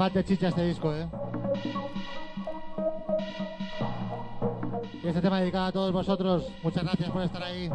Falte 0.00 0.24
chicha 0.24 0.48
este 0.48 0.64
disco, 0.64 0.94
¿eh? 0.94 1.06
Y 5.02 5.06
este 5.06 5.20
tema 5.20 5.40
dedicado 5.40 5.66
a 5.66 5.72
todos 5.72 5.92
vosotros. 5.92 6.50
Muchas 6.62 6.84
gracias 6.84 7.10
por 7.10 7.20
estar 7.20 7.42
ahí. 7.42 7.68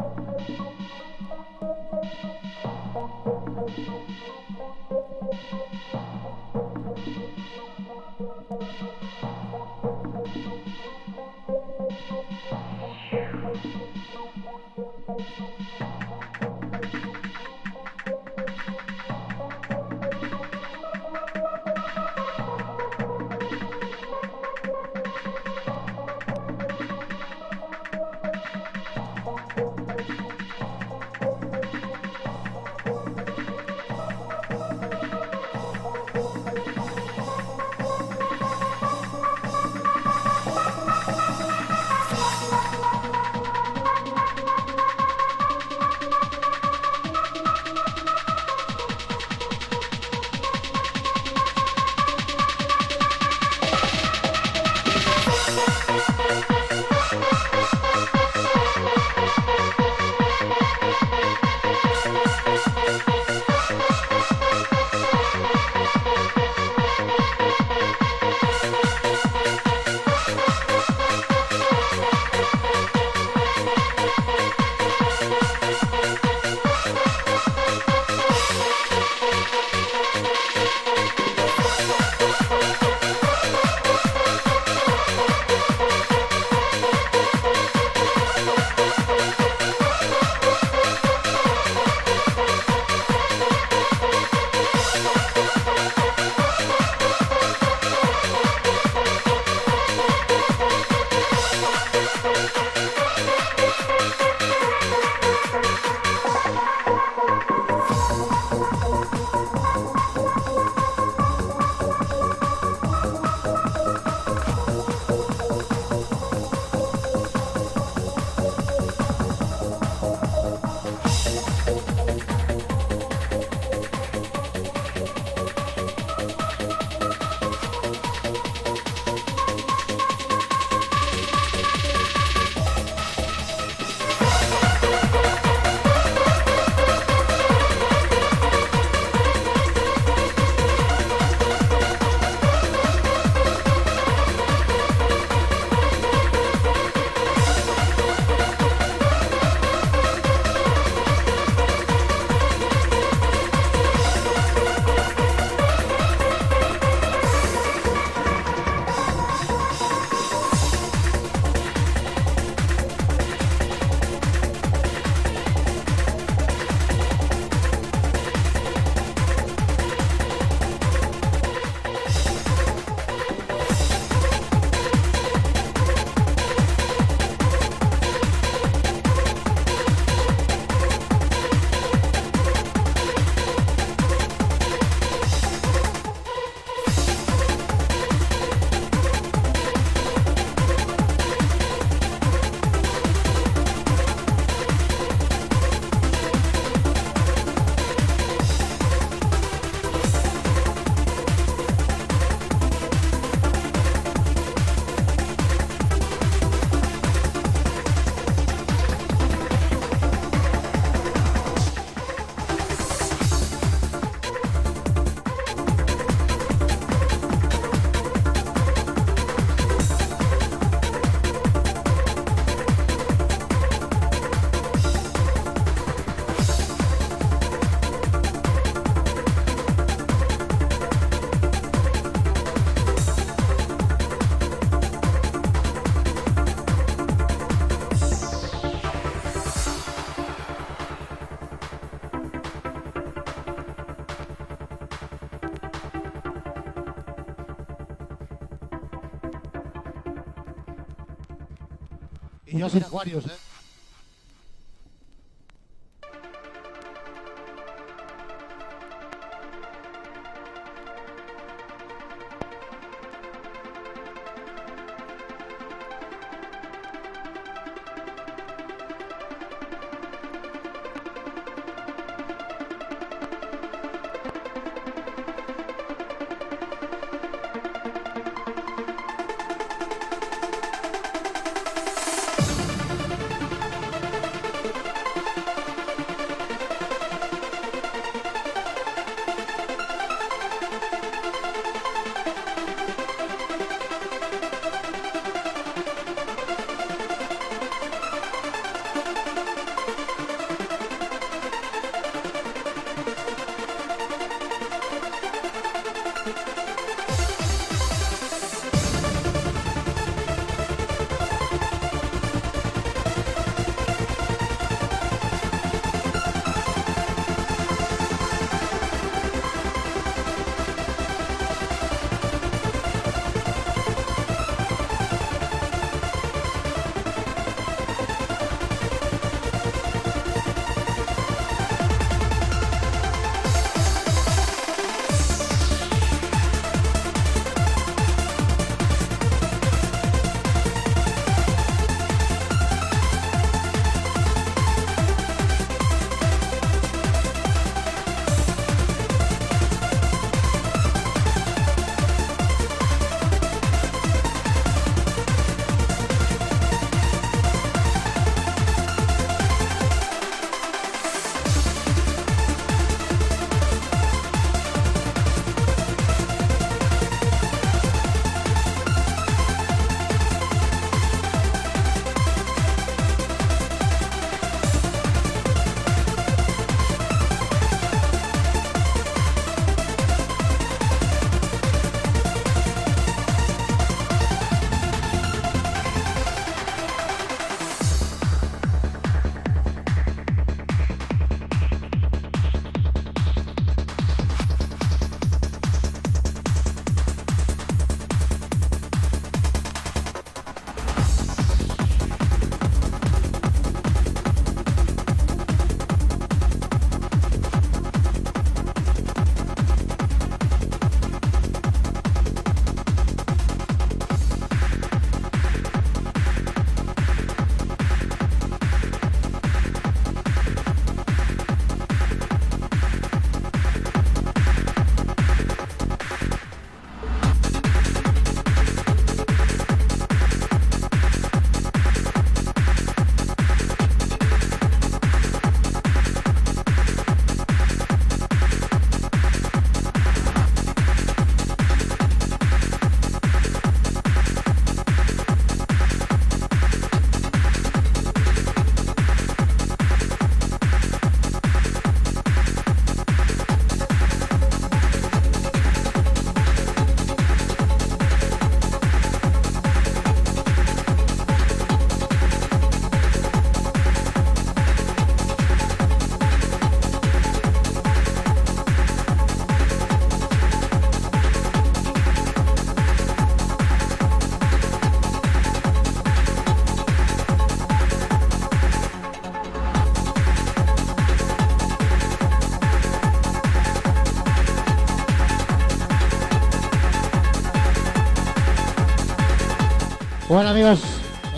Yo 252.66 252.70
sin 252.70 252.82
Aquarius, 252.82 253.26
¿eh? 253.26 253.35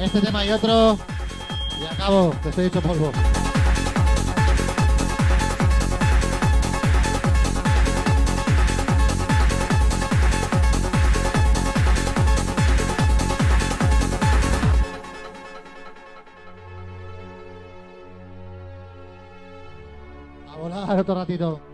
Este 0.09 0.23
tema 0.23 0.43
y 0.43 0.51
otro 0.51 0.99
y 1.79 1.85
acabo, 1.85 2.35
que 2.43 2.49
estoy 2.49 2.65
hecho 2.65 2.81
polvo. 2.81 3.13
A 20.51 20.57
volar 20.57 20.99
otro 20.99 21.15
ratito. 21.15 21.68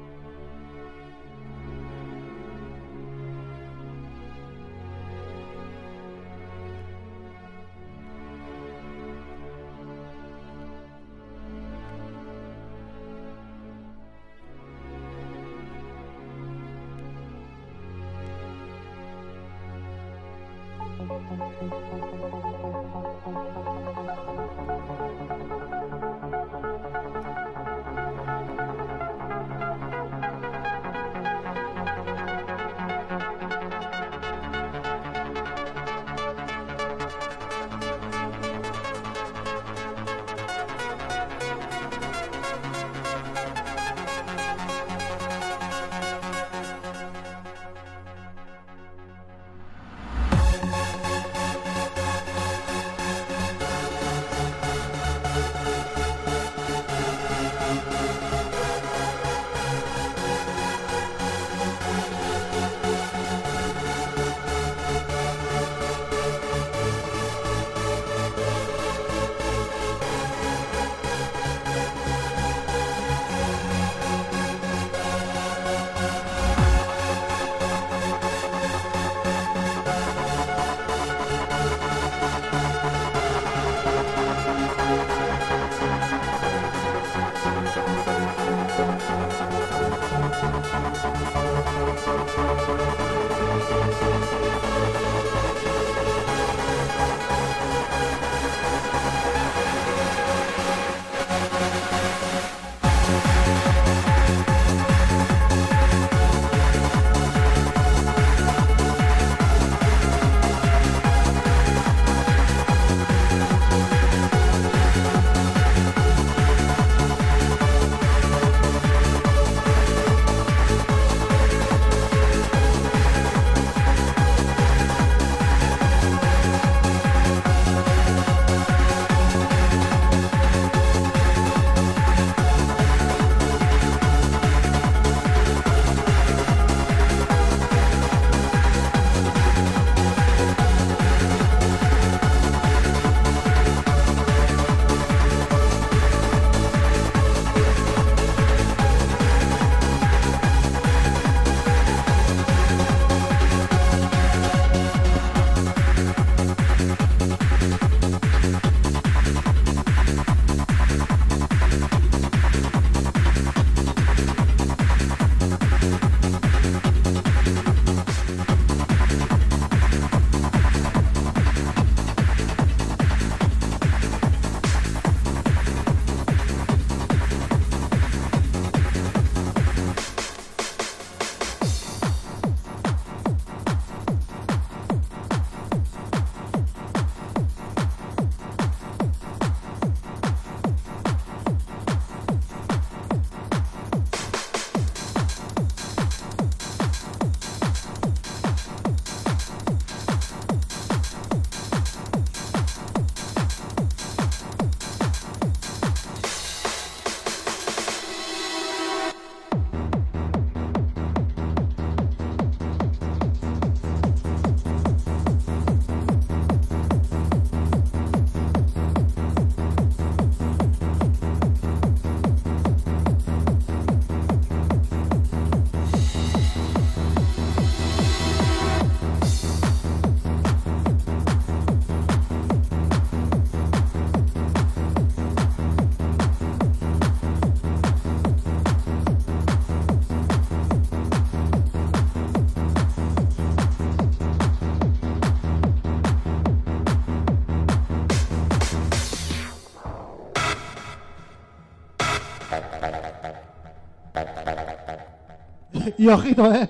Y 256.04 256.08
ojito, 256.08 256.54
eh. 256.54 256.68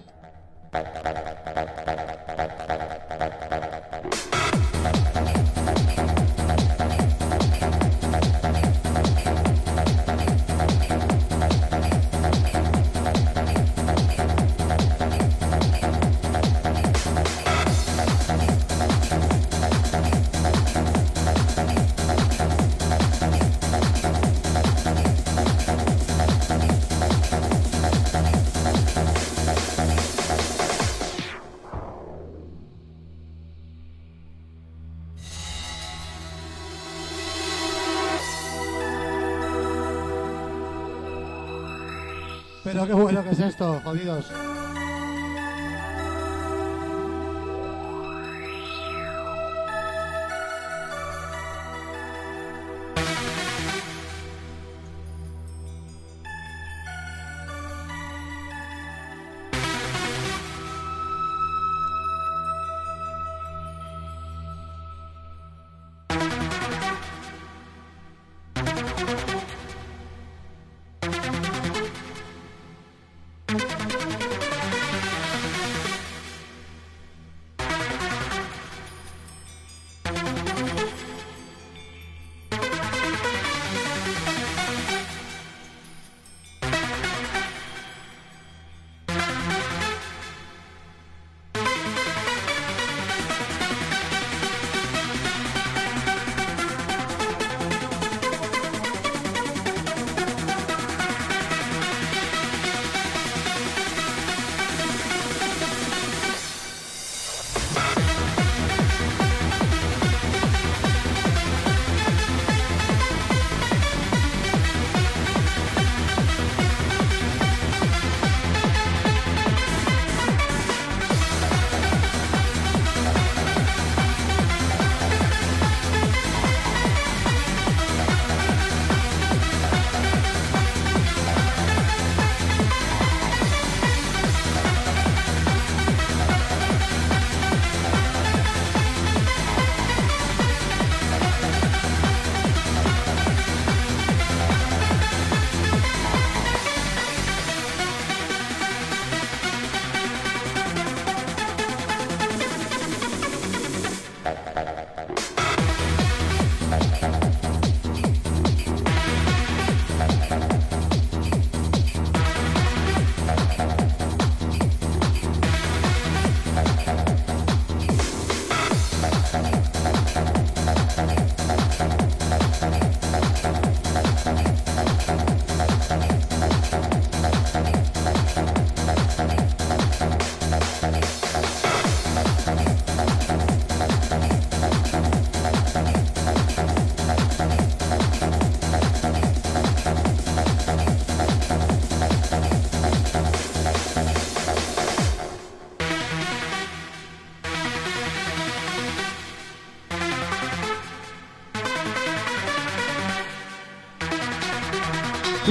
Que 43.25 43.31
es 43.31 43.41
esto, 43.41 43.81
jodidos. 43.83 44.31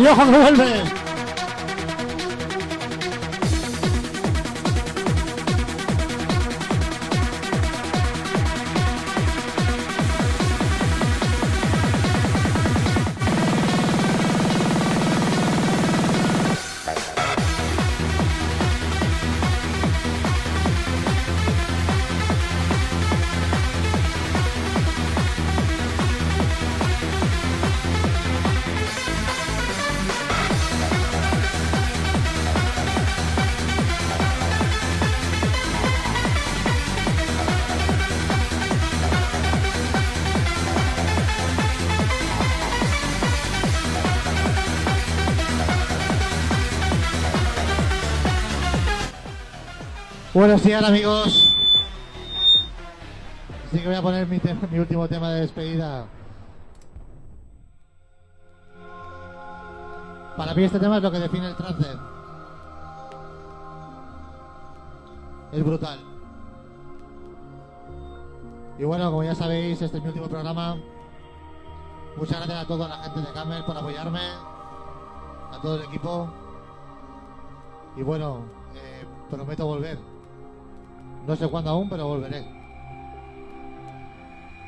Y 0.03 0.07
ojo 0.07 0.25
que 0.25 0.37
vuelve. 0.37 0.92
Buenos 50.33 50.63
días 50.63 50.83
amigos. 50.83 51.53
Así 53.67 53.79
que 53.79 53.85
voy 53.85 53.95
a 53.95 54.01
poner 54.01 54.25
mi, 54.25 54.41
mi 54.71 54.79
último 54.79 55.07
tema 55.07 55.29
de 55.29 55.41
despedida. 55.41 56.07
Para 60.35 60.55
mí 60.55 60.63
este 60.63 60.79
tema 60.79 60.97
es 60.97 61.03
lo 61.03 61.11
que 61.11 61.19
define 61.19 61.49
el 61.49 61.55
trance. 61.55 61.87
Es 65.51 65.63
brutal. 65.63 65.99
Y 68.79 68.83
bueno, 68.85 69.11
como 69.11 69.23
ya 69.23 69.35
sabéis, 69.35 69.79
este 69.83 69.97
es 69.97 70.03
mi 70.03 70.09
último 70.09 70.29
programa. 70.29 70.77
Muchas 72.17 72.37
gracias 72.37 72.57
a 72.57 72.67
toda 72.67 72.87
la 72.87 72.97
gente 73.03 73.19
de 73.19 73.33
Camel 73.33 73.63
por 73.65 73.77
apoyarme, 73.77 74.21
a 75.51 75.59
todo 75.61 75.75
el 75.75 75.83
equipo. 75.83 76.27
Y 77.95 78.01
bueno. 78.01 78.42
No 81.33 81.37
sé 81.37 81.47
cuándo 81.47 81.71
aún, 81.71 81.89
pero 81.89 82.07
volveré. 82.09 82.43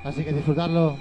Así 0.04 0.24
que 0.24 0.34
disfrutarlo. 0.34 0.98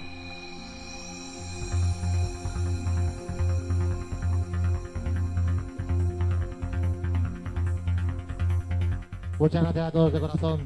Muchas 9.39 9.63
gracias 9.63 9.87
a 9.87 9.91
todos 9.91 10.13
de 10.13 10.21
corazón, 10.21 10.64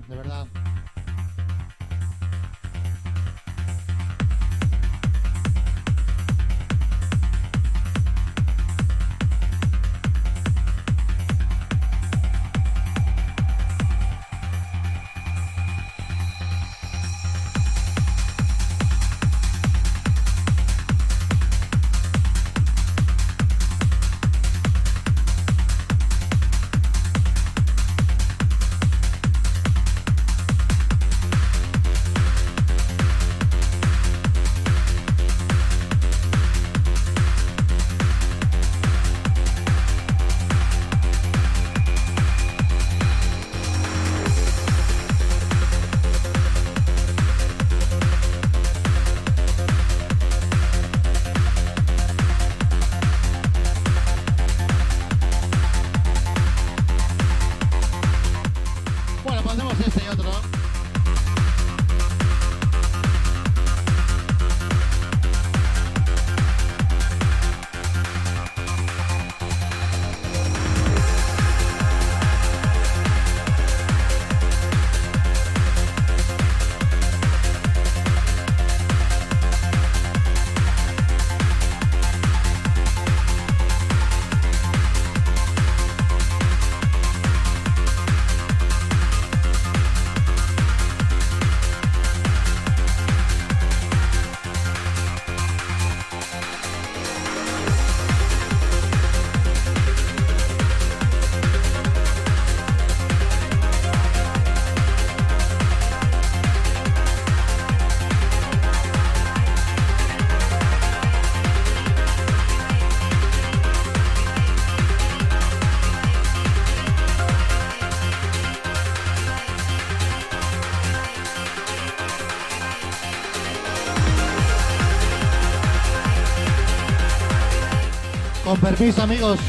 Permiso, 128.79 129.03
amigos. 129.03 129.41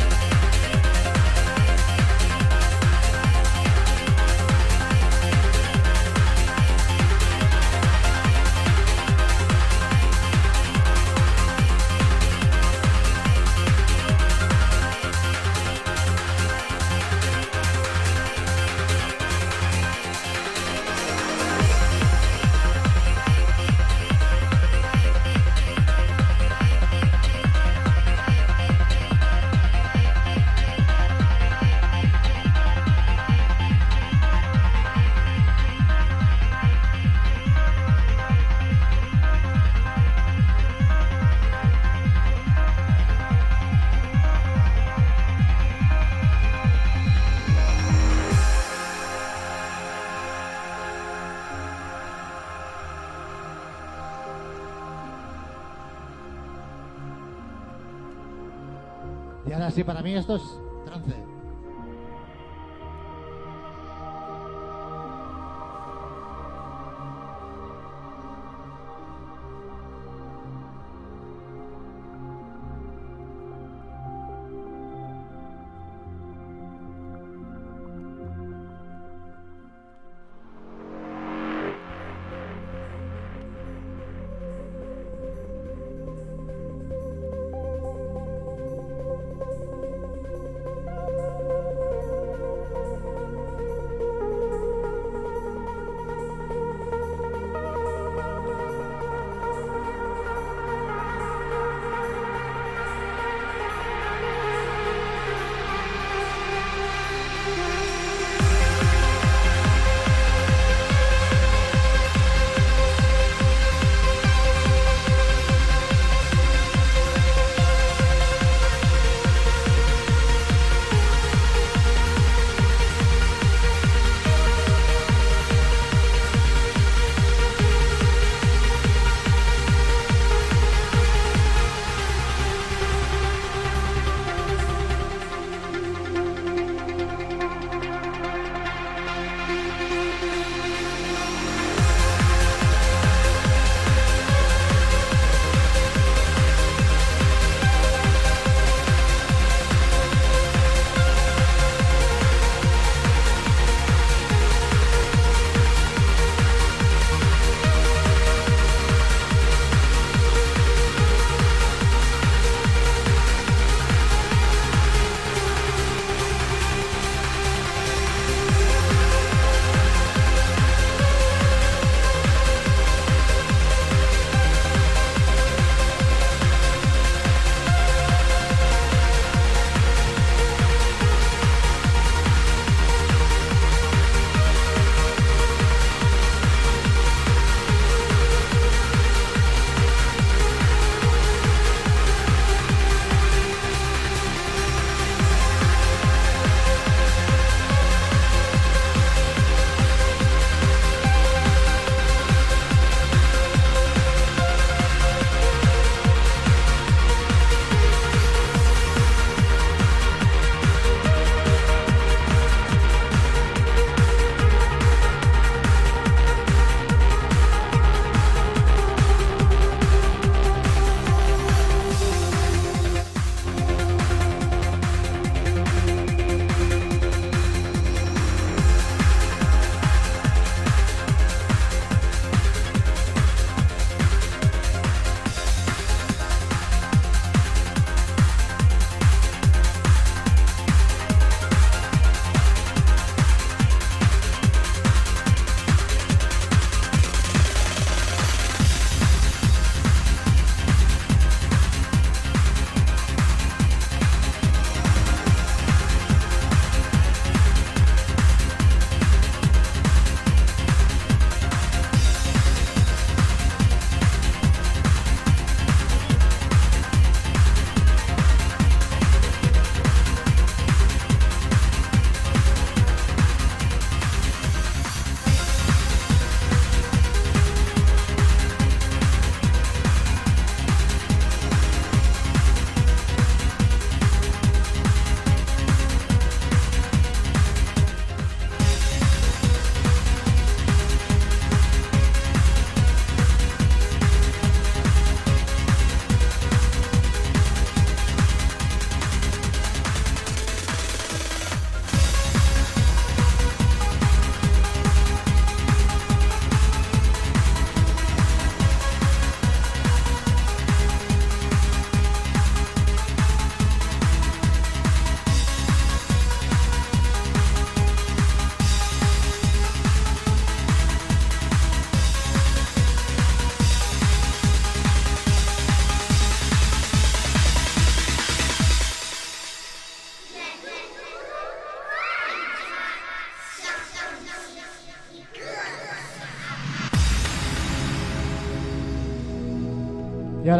Mí 60.09 60.17
esto 60.17 60.39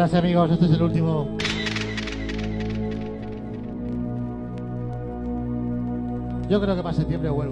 Sí, 0.08 0.16
amigos, 0.16 0.50
este 0.50 0.64
es 0.64 0.70
el 0.72 0.82
último. 0.82 1.36
Yo 6.48 6.58
creo 6.58 6.74
que 6.74 6.82
para 6.82 6.94
septiembre 6.94 7.28
vuelvo, 7.28 7.49